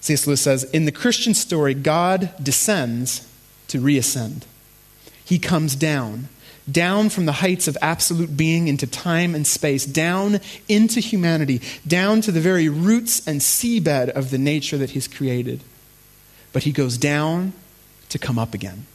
C.S. 0.00 0.26
Lewis 0.26 0.40
says, 0.40 0.64
in 0.64 0.86
the 0.86 0.92
Christian 0.92 1.34
story, 1.34 1.74
God 1.74 2.32
descends 2.42 3.28
to 3.68 3.78
reascend. 3.78 4.46
He 5.22 5.38
comes 5.38 5.76
down, 5.76 6.28
down 6.70 7.10
from 7.10 7.26
the 7.26 7.32
heights 7.32 7.68
of 7.68 7.76
absolute 7.82 8.34
being 8.34 8.68
into 8.68 8.86
time 8.86 9.34
and 9.34 9.46
space, 9.46 9.84
down 9.84 10.40
into 10.66 11.00
humanity, 11.00 11.60
down 11.86 12.22
to 12.22 12.32
the 12.32 12.40
very 12.40 12.70
roots 12.70 13.26
and 13.26 13.40
seabed 13.40 14.08
of 14.10 14.30
the 14.30 14.38
nature 14.38 14.78
that 14.78 14.90
he's 14.90 15.08
created. 15.08 15.62
But 16.54 16.62
he 16.62 16.72
goes 16.72 16.96
down 16.96 17.52
to 18.08 18.18
come 18.18 18.38
up 18.38 18.54
again 18.54 18.86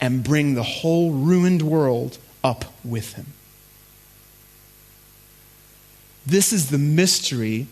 and 0.00 0.22
bring 0.22 0.54
the 0.54 0.62
whole 0.62 1.12
ruined 1.12 1.62
world 1.62 2.18
up 2.44 2.64
with 2.84 3.14
him. 3.14 3.26
This 6.26 6.52
is 6.52 6.70
the 6.70 6.78
mystery 6.78 7.66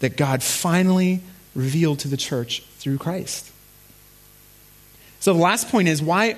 that 0.00 0.16
God 0.16 0.42
finally 0.42 1.20
revealed 1.54 1.98
to 2.00 2.08
the 2.08 2.16
church 2.16 2.62
through 2.78 2.98
Christ. 2.98 3.50
So 5.20 5.32
the 5.32 5.40
last 5.40 5.68
point 5.68 5.88
is 5.88 6.00
why, 6.00 6.36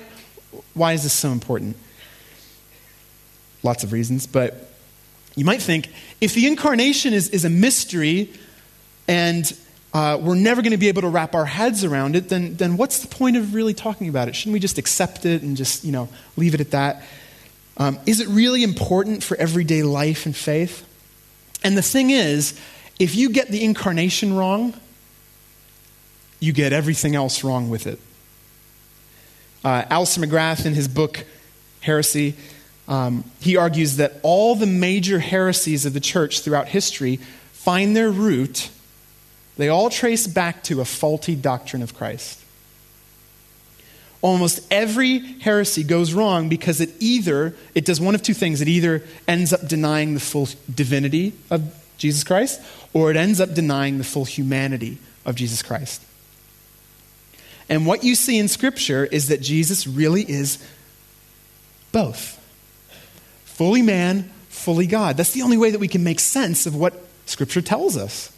why 0.73 0.93
is 0.93 1.03
this 1.03 1.13
so 1.13 1.29
important? 1.29 1.77
Lots 3.63 3.83
of 3.83 3.93
reasons, 3.93 4.25
but 4.25 4.69
you 5.35 5.45
might 5.45 5.61
think 5.61 5.89
if 6.19 6.33
the 6.33 6.47
incarnation 6.47 7.13
is, 7.13 7.29
is 7.29 7.45
a 7.45 7.49
mystery 7.49 8.33
and 9.07 9.55
uh, 9.93 10.17
we're 10.21 10.35
never 10.35 10.61
going 10.61 10.71
to 10.71 10.77
be 10.77 10.87
able 10.87 11.01
to 11.01 11.09
wrap 11.09 11.35
our 11.35 11.45
heads 11.45 11.83
around 11.83 12.15
it, 12.15 12.29
then, 12.29 12.55
then 12.55 12.77
what's 12.77 12.99
the 12.99 13.07
point 13.07 13.35
of 13.35 13.53
really 13.53 13.73
talking 13.73 14.07
about 14.07 14.29
it? 14.29 14.35
Shouldn't 14.35 14.53
we 14.53 14.59
just 14.59 14.77
accept 14.77 15.25
it 15.25 15.41
and 15.41 15.57
just, 15.57 15.83
you 15.83 15.91
know, 15.91 16.07
leave 16.37 16.53
it 16.53 16.61
at 16.61 16.71
that? 16.71 17.03
Um, 17.77 17.99
is 18.05 18.21
it 18.21 18.27
really 18.27 18.63
important 18.63 19.23
for 19.23 19.35
everyday 19.37 19.83
life 19.83 20.25
and 20.25 20.35
faith? 20.35 20.87
And 21.63 21.77
the 21.77 21.81
thing 21.81 22.09
is, 22.09 22.59
if 22.99 23.15
you 23.15 23.29
get 23.29 23.49
the 23.49 23.63
incarnation 23.63 24.35
wrong, 24.35 24.73
you 26.39 26.53
get 26.53 26.73
everything 26.73 27.15
else 27.15 27.43
wrong 27.43 27.69
with 27.69 27.85
it. 27.85 27.99
Uh, 29.63 29.83
Alister 29.89 30.21
McGrath, 30.21 30.65
in 30.65 30.73
his 30.73 30.87
book 30.87 31.25
Heresy, 31.81 32.35
um, 32.87 33.23
he 33.41 33.57
argues 33.57 33.97
that 33.97 34.13
all 34.23 34.55
the 34.55 34.65
major 34.65 35.19
heresies 35.19 35.85
of 35.85 35.93
the 35.93 35.99
church 35.99 36.41
throughout 36.41 36.67
history 36.67 37.17
find 37.51 37.95
their 37.95 38.09
root 38.09 38.69
they 39.61 39.69
all 39.69 39.91
trace 39.91 40.25
back 40.25 40.63
to 40.63 40.81
a 40.81 40.85
faulty 40.85 41.35
doctrine 41.35 41.83
of 41.83 41.93
Christ. 41.93 42.39
Almost 44.23 44.65
every 44.71 45.19
heresy 45.19 45.83
goes 45.83 46.15
wrong 46.15 46.49
because 46.49 46.81
it 46.81 46.89
either, 46.99 47.53
it 47.75 47.85
does 47.85 48.01
one 48.01 48.15
of 48.15 48.23
two 48.23 48.33
things. 48.33 48.59
It 48.61 48.67
either 48.67 49.03
ends 49.27 49.53
up 49.53 49.67
denying 49.67 50.15
the 50.15 50.19
full 50.19 50.47
divinity 50.73 51.33
of 51.51 51.79
Jesus 51.99 52.23
Christ, 52.23 52.59
or 52.91 53.11
it 53.11 53.17
ends 53.17 53.39
up 53.39 53.53
denying 53.53 53.99
the 53.99 54.03
full 54.03 54.25
humanity 54.25 54.97
of 55.25 55.35
Jesus 55.35 55.61
Christ. 55.61 56.01
And 57.69 57.85
what 57.85 58.03
you 58.03 58.15
see 58.15 58.39
in 58.39 58.47
Scripture 58.47 59.05
is 59.05 59.27
that 59.27 59.41
Jesus 59.41 59.85
really 59.85 60.23
is 60.23 60.57
both 61.91 62.43
fully 63.45 63.83
man, 63.83 64.31
fully 64.49 64.87
God. 64.87 65.17
That's 65.17 65.33
the 65.33 65.43
only 65.43 65.57
way 65.57 65.69
that 65.69 65.79
we 65.79 65.87
can 65.87 66.03
make 66.03 66.19
sense 66.19 66.65
of 66.65 66.75
what 66.75 66.99
Scripture 67.27 67.61
tells 67.61 67.95
us. 67.95 68.31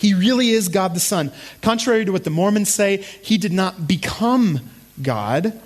He 0.00 0.14
really 0.14 0.48
is 0.48 0.70
God 0.70 0.94
the 0.94 1.00
Son. 1.00 1.30
Contrary 1.60 2.06
to 2.06 2.12
what 2.12 2.24
the 2.24 2.30
Mormons 2.30 2.72
say, 2.72 2.96
he 3.22 3.36
did 3.36 3.52
not 3.52 3.86
become 3.86 4.60
God. 5.02 5.60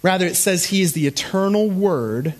Rather, 0.00 0.26
it 0.26 0.36
says 0.36 0.66
he 0.66 0.80
is 0.80 0.94
the 0.94 1.06
eternal 1.06 1.68
Word 1.68 2.32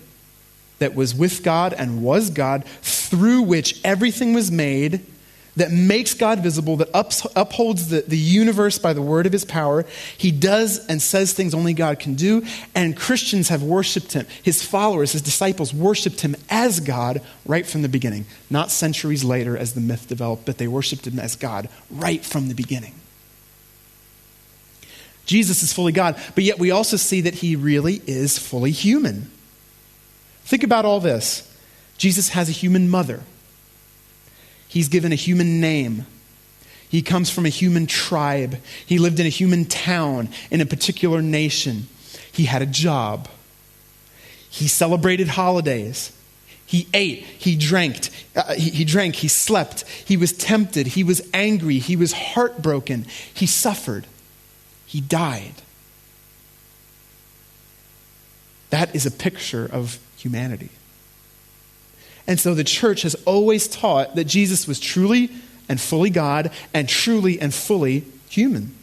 that 0.79 0.95
was 0.95 1.13
with 1.13 1.43
God 1.43 1.71
and 1.73 2.01
was 2.01 2.31
God, 2.31 2.65
through 2.81 3.43
which 3.43 3.79
everything 3.83 4.33
was 4.33 4.51
made 4.51 5.05
that 5.55 5.71
makes 5.71 6.13
God 6.13 6.39
visible, 6.39 6.77
that 6.77 6.89
ups, 6.93 7.25
upholds 7.35 7.89
the, 7.89 8.01
the 8.01 8.17
universe 8.17 8.79
by 8.79 8.93
the 8.93 9.01
word 9.01 9.25
of 9.25 9.31
his 9.31 9.45
power. 9.45 9.85
He 10.17 10.31
does 10.31 10.85
and 10.87 11.01
says 11.01 11.33
things 11.33 11.53
only 11.53 11.73
God 11.73 11.99
can 11.99 12.15
do, 12.15 12.43
and 12.73 12.97
Christians 12.97 13.49
have 13.49 13.61
worshiped 13.61 14.13
him. 14.13 14.25
His 14.41 14.63
followers, 14.63 15.11
his 15.11 15.21
disciples, 15.21 15.73
worshiped 15.73 16.21
him 16.21 16.35
as 16.49 16.79
God 16.79 17.21
right 17.45 17.65
from 17.65 17.83
the 17.83 17.89
beginning. 17.89 18.25
Not 18.49 18.71
centuries 18.71 19.23
later 19.23 19.55
as 19.57 19.73
the 19.73 19.81
myth 19.81 20.07
developed, 20.07 20.45
but 20.45 20.57
they 20.57 20.67
worshiped 20.67 21.05
him 21.05 21.19
as 21.19 21.35
God 21.35 21.69
right 21.91 22.23
from 22.23 22.47
the 22.47 22.55
beginning. 22.55 22.95
Jesus 25.25 25.63
is 25.63 25.71
fully 25.71 25.93
God, 25.93 26.21
but 26.35 26.43
yet 26.43 26.59
we 26.59 26.71
also 26.71 26.97
see 26.97 27.21
that 27.21 27.35
he 27.35 27.55
really 27.55 28.01
is 28.07 28.37
fully 28.37 28.71
human. 28.71 29.31
Think 30.43 30.63
about 30.63 30.83
all 30.83 30.99
this. 30.99 31.49
Jesus 31.97 32.29
has 32.29 32.49
a 32.49 32.51
human 32.51 32.89
mother. 32.89 33.21
He's 34.73 34.89
given 34.89 35.11
a 35.11 35.15
human 35.15 35.61
name. 35.61 36.07
He 36.89 37.03
comes 37.03 37.29
from 37.29 37.45
a 37.45 37.49
human 37.49 37.85
tribe. 37.85 38.57
He 38.83 38.97
lived 38.97 39.19
in 39.19 39.27
a 39.27 39.29
human 39.29 39.65
town, 39.65 40.29
in 40.49 40.61
a 40.61 40.65
particular 40.65 41.21
nation. 41.21 41.87
He 42.31 42.45
had 42.45 42.63
a 42.63 42.65
job. 42.65 43.27
He 44.49 44.67
celebrated 44.67 45.27
holidays. 45.27 46.11
He 46.65 46.87
ate, 46.91 47.19
he 47.19 47.55
drank, 47.55 48.09
uh, 48.35 48.55
he, 48.55 48.71
he 48.71 48.83
drank, 48.83 49.13
he 49.13 49.27
slept, 49.27 49.87
he 49.87 50.17
was 50.17 50.33
tempted, 50.33 50.87
he 50.87 51.03
was 51.03 51.21
angry, 51.31 51.77
he 51.77 51.95
was 51.95 52.13
heartbroken, 52.13 53.05
he 53.31 53.45
suffered, 53.45 54.07
he 54.87 54.99
died. 54.99 55.53
That 58.71 58.95
is 58.95 59.05
a 59.05 59.11
picture 59.11 59.69
of 59.71 59.99
humanity. 60.17 60.69
And 62.27 62.39
so 62.39 62.53
the 62.53 62.63
church 62.63 63.01
has 63.01 63.15
always 63.25 63.67
taught 63.67 64.15
that 64.15 64.25
Jesus 64.25 64.67
was 64.67 64.79
truly 64.79 65.29
and 65.67 65.79
fully 65.79 66.09
God 66.09 66.51
and 66.73 66.87
truly 66.87 67.39
and 67.39 67.53
fully 67.53 68.05
human. 68.29 68.75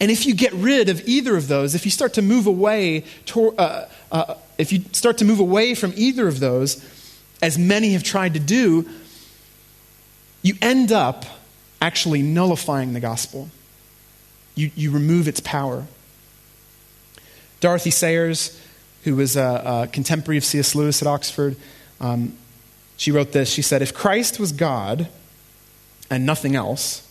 And 0.00 0.10
if 0.10 0.26
you 0.26 0.34
get 0.34 0.52
rid 0.52 0.88
of 0.88 1.06
either 1.06 1.36
of 1.36 1.48
those, 1.48 1.74
if 1.74 1.84
you 1.84 1.90
start 1.90 2.14
to 2.14 2.22
move 2.22 2.46
away, 2.46 3.04
to, 3.26 3.52
uh, 3.56 3.88
uh, 4.12 4.34
if 4.58 4.72
you 4.72 4.84
start 4.92 5.18
to 5.18 5.24
move 5.24 5.40
away 5.40 5.74
from 5.74 5.92
either 5.96 6.28
of 6.28 6.40
those, 6.40 6.84
as 7.42 7.58
many 7.58 7.92
have 7.92 8.02
tried 8.02 8.34
to 8.34 8.40
do, 8.40 8.88
you 10.42 10.54
end 10.62 10.92
up 10.92 11.24
actually 11.80 12.22
nullifying 12.22 12.92
the 12.92 13.00
gospel. 13.00 13.48
You, 14.54 14.70
you 14.76 14.90
remove 14.90 15.26
its 15.26 15.40
power. 15.40 15.86
Dorothy 17.60 17.90
Sayers, 17.90 18.60
who 19.02 19.16
was 19.16 19.36
a, 19.36 19.84
a 19.84 19.88
contemporary 19.92 20.38
of 20.38 20.44
C.S. 20.44 20.74
Lewis 20.74 21.02
at 21.02 21.08
Oxford, 21.08 21.56
um, 22.00 22.36
she 22.96 23.10
wrote 23.10 23.32
this. 23.32 23.48
She 23.48 23.62
said, 23.62 23.82
If 23.82 23.94
Christ 23.94 24.38
was 24.38 24.52
God 24.52 25.08
and 26.10 26.24
nothing 26.24 26.54
else, 26.54 27.06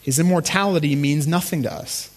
his 0.00 0.18
immortality 0.18 0.96
means 0.96 1.26
nothing 1.26 1.62
to 1.62 1.72
us. 1.72 2.10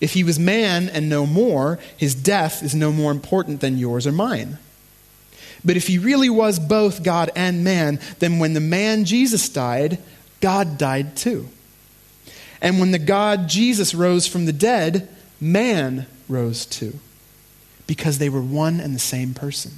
If 0.00 0.14
he 0.14 0.24
was 0.24 0.38
man 0.38 0.88
and 0.88 1.08
no 1.08 1.26
more, 1.26 1.78
his 1.96 2.14
death 2.14 2.62
is 2.62 2.74
no 2.74 2.92
more 2.92 3.12
important 3.12 3.60
than 3.60 3.78
yours 3.78 4.06
or 4.06 4.12
mine. 4.12 4.58
But 5.64 5.76
if 5.76 5.86
he 5.86 5.98
really 5.98 6.30
was 6.30 6.58
both 6.58 7.04
God 7.04 7.30
and 7.36 7.62
man, 7.62 8.00
then 8.18 8.38
when 8.38 8.54
the 8.54 8.60
man 8.60 9.04
Jesus 9.04 9.48
died, 9.48 9.98
God 10.40 10.76
died 10.76 11.16
too. 11.16 11.48
And 12.60 12.80
when 12.80 12.90
the 12.90 12.98
God 12.98 13.48
Jesus 13.48 13.94
rose 13.94 14.26
from 14.26 14.46
the 14.46 14.52
dead, 14.52 15.08
man 15.40 16.06
rose 16.28 16.66
too. 16.66 16.98
Because 17.86 18.18
they 18.18 18.28
were 18.28 18.42
one 18.42 18.80
and 18.80 18.94
the 18.94 19.00
same 19.00 19.34
person. 19.34 19.72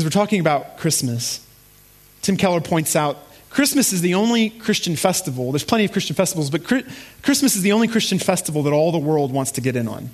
As 0.00 0.04
we're 0.04 0.10
talking 0.10 0.40
about 0.40 0.78
Christmas, 0.78 1.46
Tim 2.22 2.38
Keller 2.38 2.62
points 2.62 2.96
out 2.96 3.18
Christmas 3.50 3.92
is 3.92 4.00
the 4.00 4.14
only 4.14 4.48
Christian 4.48 4.96
festival. 4.96 5.52
There's 5.52 5.64
plenty 5.64 5.84
of 5.84 5.92
Christian 5.92 6.16
festivals, 6.16 6.48
but 6.48 6.64
Christmas 6.64 7.54
is 7.54 7.60
the 7.60 7.72
only 7.72 7.86
Christian 7.86 8.18
festival 8.18 8.62
that 8.62 8.72
all 8.72 8.92
the 8.92 8.98
world 8.98 9.30
wants 9.30 9.52
to 9.52 9.60
get 9.60 9.76
in 9.76 9.88
on. 9.88 10.08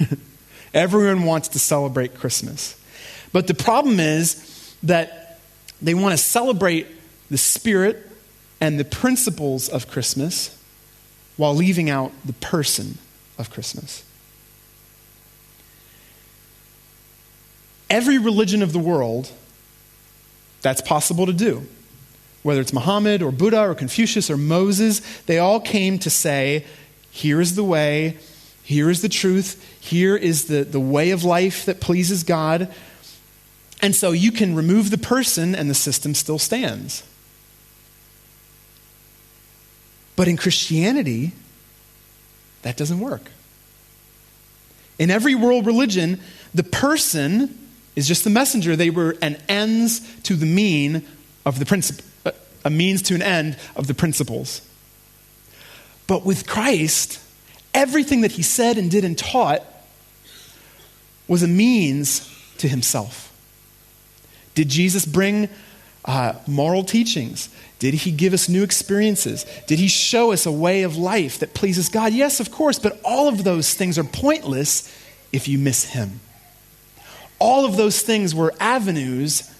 Everyone 0.74 1.22
wants 1.22 1.46
to 1.48 1.60
celebrate 1.60 2.16
Christmas. 2.16 2.80
But 3.32 3.46
the 3.46 3.54
problem 3.54 4.00
is 4.00 4.74
that 4.82 5.38
they 5.80 5.94
want 5.94 6.12
to 6.12 6.18
celebrate 6.18 6.88
the 7.30 7.38
spirit 7.38 8.10
and 8.60 8.80
the 8.80 8.84
principles 8.84 9.68
of 9.68 9.88
Christmas 9.88 10.60
while 11.36 11.54
leaving 11.54 11.90
out 11.90 12.10
the 12.24 12.32
person 12.32 12.98
of 13.38 13.50
Christmas. 13.50 14.02
Every 17.88 18.18
religion 18.18 18.62
of 18.62 18.72
the 18.72 18.78
world, 18.78 19.30
that's 20.62 20.80
possible 20.80 21.26
to 21.26 21.32
do. 21.32 21.66
Whether 22.42 22.60
it's 22.60 22.72
Muhammad 22.72 23.22
or 23.22 23.32
Buddha 23.32 23.68
or 23.68 23.74
Confucius 23.74 24.30
or 24.30 24.36
Moses, 24.36 25.00
they 25.22 25.38
all 25.38 25.60
came 25.60 25.98
to 26.00 26.10
say, 26.10 26.64
here 27.10 27.40
is 27.40 27.56
the 27.56 27.64
way, 27.64 28.18
here 28.62 28.90
is 28.90 29.02
the 29.02 29.08
truth, 29.08 29.62
here 29.80 30.16
is 30.16 30.46
the, 30.46 30.64
the 30.64 30.80
way 30.80 31.10
of 31.10 31.24
life 31.24 31.64
that 31.64 31.80
pleases 31.80 32.24
God. 32.24 32.72
And 33.80 33.94
so 33.94 34.12
you 34.12 34.32
can 34.32 34.54
remove 34.54 34.90
the 34.90 34.98
person 34.98 35.54
and 35.54 35.68
the 35.70 35.74
system 35.74 36.14
still 36.14 36.38
stands. 36.38 37.02
But 40.16 40.28
in 40.28 40.36
Christianity, 40.36 41.32
that 42.62 42.76
doesn't 42.76 43.00
work. 43.00 43.30
In 44.98 45.10
every 45.10 45.34
world 45.34 45.66
religion, 45.66 46.20
the 46.54 46.64
person 46.64 47.65
is 47.96 48.06
just 48.06 48.24
the 48.24 48.30
messenger. 48.30 48.76
They 48.76 48.90
were 48.90 49.16
an 49.22 49.38
ends 49.48 50.00
to 50.24 50.36
the 50.36 50.46
mean 50.46 51.04
of 51.44 51.58
the 51.58 51.64
principle, 51.64 52.04
a 52.64 52.70
means 52.70 53.02
to 53.02 53.14
an 53.14 53.22
end 53.22 53.58
of 53.74 53.86
the 53.86 53.94
principles. 53.94 54.60
But 56.06 56.24
with 56.24 56.46
Christ, 56.46 57.18
everything 57.74 58.20
that 58.20 58.32
he 58.32 58.42
said 58.42 58.78
and 58.78 58.90
did 58.90 59.04
and 59.04 59.18
taught 59.18 59.62
was 61.26 61.42
a 61.42 61.48
means 61.48 62.30
to 62.58 62.68
himself. 62.68 63.32
Did 64.54 64.68
Jesus 64.68 65.04
bring 65.04 65.48
uh, 66.04 66.34
moral 66.46 66.84
teachings? 66.84 67.48
Did 67.78 67.94
he 67.94 68.12
give 68.12 68.32
us 68.32 68.48
new 68.48 68.62
experiences? 68.62 69.44
Did 69.66 69.78
he 69.78 69.88
show 69.88 70.32
us 70.32 70.46
a 70.46 70.52
way 70.52 70.82
of 70.82 70.96
life 70.96 71.40
that 71.40 71.52
pleases 71.52 71.88
God? 71.88 72.12
Yes, 72.12 72.40
of 72.40 72.50
course, 72.50 72.78
but 72.78 73.00
all 73.04 73.28
of 73.28 73.44
those 73.44 73.74
things 73.74 73.98
are 73.98 74.04
pointless 74.04 74.92
if 75.32 75.48
you 75.48 75.58
miss 75.58 75.84
him 75.84 76.20
all 77.38 77.64
of 77.64 77.76
those 77.76 78.00
things 78.02 78.34
were 78.34 78.54
avenues, 78.60 79.52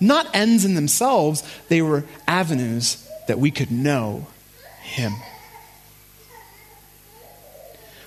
not 0.00 0.34
ends 0.34 0.64
in 0.64 0.74
themselves, 0.74 1.42
they 1.68 1.82
were 1.82 2.04
avenues 2.26 3.08
that 3.26 3.38
we 3.38 3.50
could 3.50 3.70
know 3.70 4.26
Him. 4.82 5.12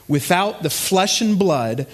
Without 0.07 0.63
the 0.63 0.69
flesh 0.69 1.21
and 1.21 1.37
blood, 1.37 1.85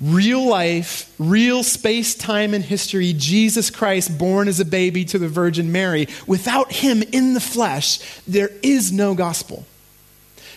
real 0.00 0.46
life, 0.46 1.12
real 1.18 1.62
space, 1.62 2.14
time, 2.14 2.54
and 2.54 2.64
history, 2.64 3.12
Jesus 3.12 3.70
Christ 3.70 4.16
born 4.16 4.48
as 4.48 4.58
a 4.58 4.64
baby 4.64 5.04
to 5.06 5.18
the 5.18 5.28
Virgin 5.28 5.70
Mary, 5.70 6.08
without 6.26 6.72
Him 6.72 7.02
in 7.02 7.34
the 7.34 7.40
flesh, 7.40 7.98
there 8.26 8.50
is 8.62 8.90
no 8.90 9.14
gospel. 9.14 9.66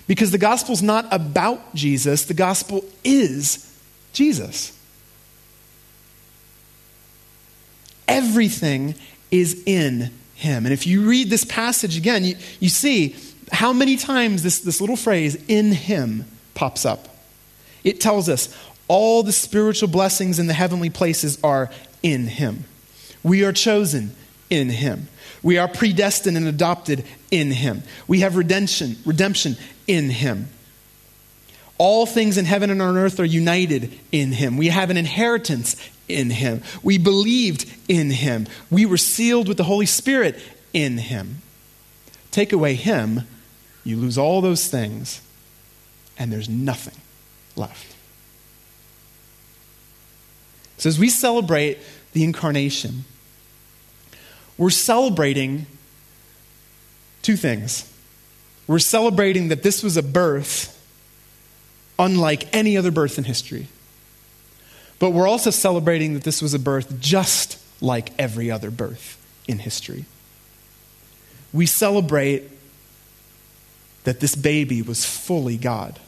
Because 0.07 0.31
the 0.31 0.37
gospel 0.37 0.73
is 0.73 0.83
not 0.83 1.05
about 1.11 1.75
Jesus, 1.75 2.25
the 2.25 2.33
gospel 2.33 2.83
is 3.03 3.72
Jesus. 4.13 4.77
Everything 8.07 8.95
is 9.31 9.63
in 9.65 10.11
him. 10.35 10.65
And 10.65 10.73
if 10.73 10.85
you 10.87 11.01
read 11.01 11.29
this 11.29 11.45
passage 11.45 11.97
again, 11.97 12.23
you, 12.23 12.35
you 12.59 12.69
see 12.69 13.15
how 13.51 13.73
many 13.73 13.97
times 13.97 14.43
this, 14.43 14.59
this 14.59 14.79
little 14.79 14.95
phrase, 14.95 15.35
in 15.47 15.71
him, 15.71 16.25
pops 16.53 16.85
up. 16.85 17.07
It 17.83 17.99
tells 17.99 18.29
us 18.29 18.55
all 18.87 19.23
the 19.23 19.31
spiritual 19.31 19.89
blessings 19.89 20.39
in 20.39 20.47
the 20.47 20.53
heavenly 20.53 20.89
places 20.89 21.39
are 21.43 21.69
in 22.01 22.27
him. 22.27 22.65
We 23.23 23.43
are 23.43 23.53
chosen 23.53 24.15
in 24.49 24.69
him. 24.69 25.07
We 25.41 25.57
are 25.57 25.67
predestined 25.67 26.37
and 26.37 26.47
adopted 26.47 27.05
in 27.31 27.51
him. 27.51 27.83
We 28.07 28.19
have 28.21 28.35
redemption, 28.35 28.97
redemption 29.05 29.57
in 29.87 30.09
him. 30.09 30.47
All 31.77 32.05
things 32.05 32.37
in 32.37 32.45
heaven 32.45 32.69
and 32.69 32.81
on 32.81 32.97
earth 32.97 33.19
are 33.19 33.25
united 33.25 33.97
in 34.11 34.31
him. 34.31 34.57
We 34.57 34.67
have 34.67 34.89
an 34.89 34.97
inheritance 34.97 35.75
in 36.07 36.29
him. 36.29 36.61
We 36.83 36.97
believed 36.97 37.65
in 37.87 38.11
him. 38.11 38.47
We 38.69 38.85
were 38.85 38.97
sealed 38.97 39.47
with 39.47 39.57
the 39.57 39.63
Holy 39.63 39.85
Spirit 39.85 40.39
in 40.71 40.97
him. 40.97 41.41
Take 42.31 42.53
away 42.53 42.75
him, 42.75 43.27
you 43.83 43.97
lose 43.97 44.17
all 44.17 44.41
those 44.41 44.67
things, 44.67 45.21
and 46.17 46.31
there's 46.31 46.49
nothing 46.49 46.99
left. 47.55 47.95
So, 50.77 50.89
as 50.89 50.99
we 50.99 51.09
celebrate 51.09 51.77
the 52.13 52.23
incarnation, 52.23 53.05
we're 54.57 54.69
celebrating 54.69 55.65
two 57.21 57.37
things. 57.37 57.89
We're 58.67 58.79
celebrating 58.79 59.49
that 59.49 59.63
this 59.63 59.83
was 59.83 59.97
a 59.97 60.03
birth 60.03 60.69
unlike 61.97 62.53
any 62.53 62.77
other 62.77 62.91
birth 62.91 63.17
in 63.17 63.23
history. 63.23 63.67
But 64.99 65.11
we're 65.11 65.27
also 65.27 65.49
celebrating 65.49 66.13
that 66.13 66.23
this 66.23 66.41
was 66.41 66.53
a 66.53 66.59
birth 66.59 66.99
just 66.99 67.59
like 67.81 68.11
every 68.17 68.49
other 68.49 68.71
birth 68.71 69.19
in 69.47 69.59
history. 69.59 70.05
We 71.51 71.65
celebrate 71.65 72.49
that 74.05 74.19
this 74.19 74.35
baby 74.35 74.81
was 74.81 75.05
fully 75.05 75.57
God, 75.57 75.99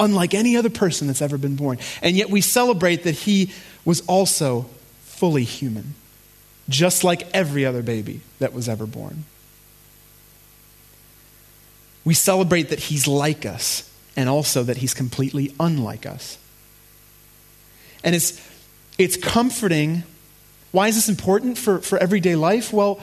unlike 0.00 0.34
any 0.34 0.56
other 0.56 0.70
person 0.70 1.06
that's 1.06 1.22
ever 1.22 1.38
been 1.38 1.56
born. 1.56 1.78
And 2.02 2.16
yet 2.16 2.30
we 2.30 2.40
celebrate 2.40 3.04
that 3.04 3.14
he 3.14 3.52
was 3.84 4.00
also 4.02 4.66
fully 5.02 5.44
human, 5.44 5.94
just 6.68 7.04
like 7.04 7.28
every 7.32 7.64
other 7.64 7.82
baby 7.82 8.20
that 8.38 8.52
was 8.52 8.68
ever 8.68 8.86
born. 8.86 9.24
We 12.04 12.14
celebrate 12.14 12.68
that 12.70 12.78
he's 12.78 13.06
like 13.06 13.46
us 13.46 13.90
and 14.16 14.28
also 14.28 14.62
that 14.62 14.78
he's 14.78 14.94
completely 14.94 15.54
unlike 15.58 16.06
us. 16.06 16.38
And 18.02 18.14
it's, 18.14 18.40
it's 18.98 19.16
comforting. 19.16 20.04
Why 20.72 20.88
is 20.88 20.94
this 20.94 21.08
important 21.08 21.58
for, 21.58 21.78
for 21.78 21.98
everyday 21.98 22.36
life? 22.36 22.72
Well, 22.72 23.00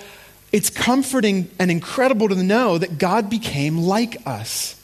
it's 0.52 0.70
comforting 0.70 1.50
and 1.60 1.72
incredible 1.72 2.30
to 2.30 2.36
know 2.36 2.78
that 2.78 2.98
God 2.98 3.30
became 3.30 3.78
like 3.78 4.26
us. 4.28 4.76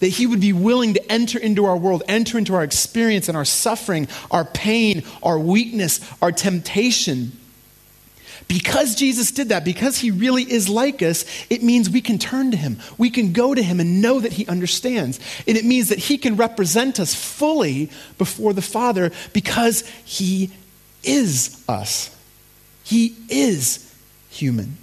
That 0.00 0.08
he 0.08 0.26
would 0.26 0.40
be 0.40 0.52
willing 0.52 0.94
to 0.94 1.12
enter 1.12 1.38
into 1.38 1.64
our 1.64 1.76
world, 1.76 2.02
enter 2.08 2.38
into 2.38 2.54
our 2.54 2.62
experience 2.62 3.28
and 3.28 3.36
our 3.36 3.44
suffering, 3.44 4.08
our 4.30 4.44
pain, 4.44 5.02
our 5.22 5.38
weakness, 5.38 6.00
our 6.22 6.32
temptation 6.32 7.32
because 8.46 8.94
Jesus 8.94 9.30
did 9.30 9.48
that, 9.48 9.64
because 9.64 9.98
he 9.98 10.10
really 10.10 10.44
is 10.44 10.68
like 10.68 11.02
us, 11.02 11.24
it 11.50 11.62
means 11.62 11.90
we 11.90 12.00
can 12.00 12.18
turn 12.18 12.50
to 12.52 12.56
him. 12.56 12.78
We 12.96 13.10
can 13.10 13.32
go 13.32 13.54
to 13.54 13.62
him 13.62 13.80
and 13.80 14.00
know 14.00 14.20
that 14.20 14.32
he 14.32 14.46
understands. 14.46 15.18
And 15.46 15.56
it 15.56 15.64
means 15.64 15.88
that 15.88 15.98
he 15.98 16.18
can 16.18 16.36
represent 16.36 17.00
us 17.00 17.14
fully 17.14 17.90
before 18.16 18.52
the 18.52 18.62
Father 18.62 19.10
because 19.32 19.86
he 20.04 20.50
is 21.02 21.62
us. 21.68 22.14
He 22.84 23.16
is 23.28 23.92
human. 24.30 24.76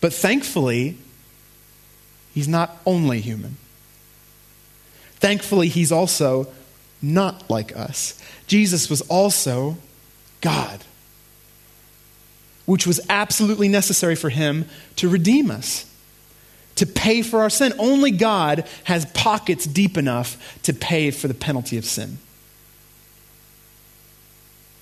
But 0.00 0.12
thankfully, 0.12 0.98
he's 2.34 2.48
not 2.48 2.76
only 2.84 3.20
human. 3.20 3.56
Thankfully, 5.16 5.68
he's 5.68 5.92
also 5.92 6.48
not 7.00 7.48
like 7.48 7.74
us. 7.76 8.20
Jesus 8.46 8.90
was 8.90 9.00
also 9.02 9.76
God, 10.44 10.84
which 12.66 12.86
was 12.86 13.00
absolutely 13.08 13.66
necessary 13.66 14.14
for 14.14 14.28
him 14.28 14.66
to 14.96 15.08
redeem 15.08 15.50
us, 15.50 15.90
to 16.74 16.84
pay 16.84 17.22
for 17.22 17.40
our 17.40 17.48
sin. 17.48 17.72
Only 17.78 18.10
God 18.10 18.68
has 18.84 19.06
pockets 19.06 19.64
deep 19.64 19.96
enough 19.96 20.60
to 20.64 20.74
pay 20.74 21.10
for 21.10 21.28
the 21.28 21.34
penalty 21.34 21.78
of 21.78 21.86
sin. 21.86 22.18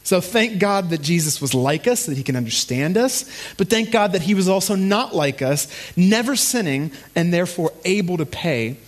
So 0.02 0.20
thank 0.20 0.58
God 0.58 0.90
that 0.90 1.00
Jesus 1.00 1.40
was 1.40 1.54
like 1.54 1.86
us, 1.86 2.06
that 2.06 2.16
he 2.16 2.24
can 2.24 2.34
understand 2.34 2.98
us, 2.98 3.24
but 3.56 3.70
thank 3.70 3.92
God 3.92 4.12
that 4.12 4.22
he 4.22 4.34
was 4.34 4.48
also 4.48 4.74
not 4.74 5.14
like 5.14 5.42
us, 5.42 5.68
never 5.96 6.34
sinning, 6.34 6.90
and 7.14 7.32
therefore 7.32 7.72
able 7.84 8.16
to 8.16 8.26
pay 8.26 8.78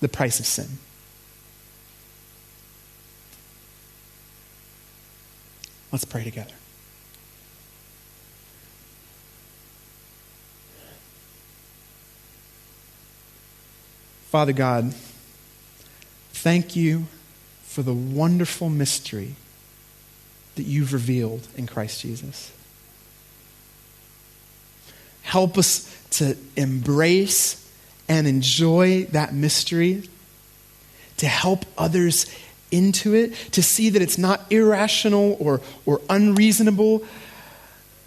the 0.00 0.08
price 0.08 0.40
of 0.40 0.46
sin. 0.46 0.78
Let's 5.96 6.04
pray 6.04 6.24
together. 6.24 6.52
Father 14.28 14.52
God, 14.52 14.92
thank 16.34 16.76
you 16.76 17.06
for 17.62 17.80
the 17.80 17.94
wonderful 17.94 18.68
mystery 18.68 19.36
that 20.56 20.64
you've 20.64 20.92
revealed 20.92 21.48
in 21.56 21.66
Christ 21.66 22.02
Jesus. 22.02 22.52
Help 25.22 25.56
us 25.56 25.90
to 26.10 26.36
embrace 26.56 27.66
and 28.06 28.26
enjoy 28.26 29.04
that 29.12 29.32
mystery, 29.32 30.06
to 31.16 31.26
help 31.26 31.64
others 31.78 32.26
into 32.70 33.14
it, 33.14 33.34
to 33.52 33.62
see 33.62 33.90
that 33.90 34.02
it's 34.02 34.18
not 34.18 34.40
irrational 34.50 35.36
or, 35.40 35.60
or 35.84 36.00
unreasonable, 36.10 37.04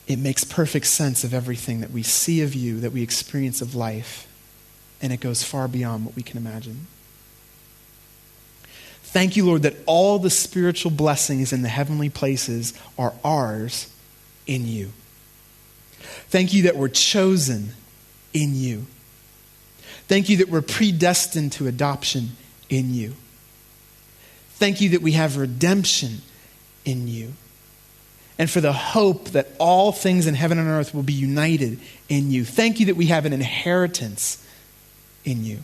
it 0.07 0.19
makes 0.19 0.43
perfect 0.43 0.87
sense 0.87 1.23
of 1.23 1.33
everything 1.33 1.81
that 1.81 1.91
we 1.91 2.03
see 2.03 2.41
of 2.41 2.55
you, 2.55 2.79
that 2.79 2.91
we 2.91 3.03
experience 3.03 3.61
of 3.61 3.75
life, 3.75 4.27
and 5.01 5.13
it 5.13 5.19
goes 5.19 5.43
far 5.43 5.67
beyond 5.67 6.05
what 6.05 6.15
we 6.15 6.23
can 6.23 6.37
imagine. 6.37 6.87
Thank 9.03 9.35
you, 9.35 9.45
Lord, 9.45 9.63
that 9.63 9.75
all 9.85 10.19
the 10.19 10.29
spiritual 10.29 10.91
blessings 10.91 11.51
in 11.51 11.61
the 11.61 11.69
heavenly 11.69 12.09
places 12.09 12.73
are 12.97 13.13
ours 13.23 13.91
in 14.45 14.67
you. 14.67 14.91
Thank 16.29 16.53
you 16.53 16.63
that 16.63 16.75
we're 16.75 16.89
chosen 16.89 17.69
in 18.33 18.55
you. 18.55 18.85
Thank 20.07 20.29
you 20.29 20.37
that 20.37 20.49
we're 20.49 20.61
predestined 20.61 21.51
to 21.53 21.67
adoption 21.67 22.31
in 22.69 22.93
you. 22.93 23.15
Thank 24.59 24.81
you 24.81 24.89
that 24.89 25.01
we 25.01 25.13
have 25.13 25.37
redemption 25.37 26.21
in 26.83 27.07
you. 27.07 27.33
And 28.37 28.49
for 28.49 28.59
the 28.59 28.73
hope 28.73 29.29
that 29.29 29.47
all 29.57 29.93
things 29.93 30.27
in 30.27 30.35
heaven 30.35 30.59
and 30.59 30.67
earth 30.67 30.93
will 30.93 31.03
be 31.03 31.13
united 31.13 31.79
in 32.09 32.29
you. 32.29 32.43
Thank 32.43 32.81
you 32.81 32.87
that 32.87 32.97
we 32.97 33.05
have 33.05 33.25
an 33.25 33.31
inheritance 33.31 34.45
in 35.23 35.45
you. 35.45 35.59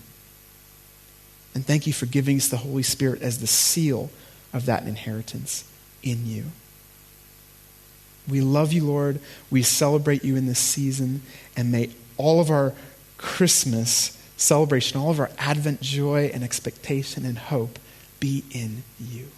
And 1.53 1.65
thank 1.65 1.87
you 1.87 1.91
for 1.91 2.05
giving 2.05 2.37
us 2.37 2.47
the 2.47 2.57
Holy 2.57 2.83
Spirit 2.83 3.21
as 3.21 3.39
the 3.39 3.47
seal 3.47 4.09
of 4.53 4.65
that 4.65 4.87
inheritance 4.87 5.69
in 6.01 6.25
you. 6.25 6.45
We 8.29 8.39
love 8.39 8.71
you, 8.71 8.85
Lord. 8.85 9.19
We 9.51 9.61
celebrate 9.61 10.23
you 10.23 10.37
in 10.37 10.45
this 10.45 10.59
season. 10.59 11.21
And 11.57 11.69
may 11.69 11.89
all 12.15 12.39
of 12.39 12.49
our 12.49 12.73
Christmas 13.17 14.17
celebration, 14.37 14.99
all 14.99 15.11
of 15.11 15.19
our 15.19 15.31
Advent 15.37 15.81
joy 15.81 16.31
and 16.33 16.45
expectation 16.45 17.25
and 17.25 17.37
hope 17.37 17.77
be 18.25 18.43
in 18.49 18.81
you. 18.99 19.34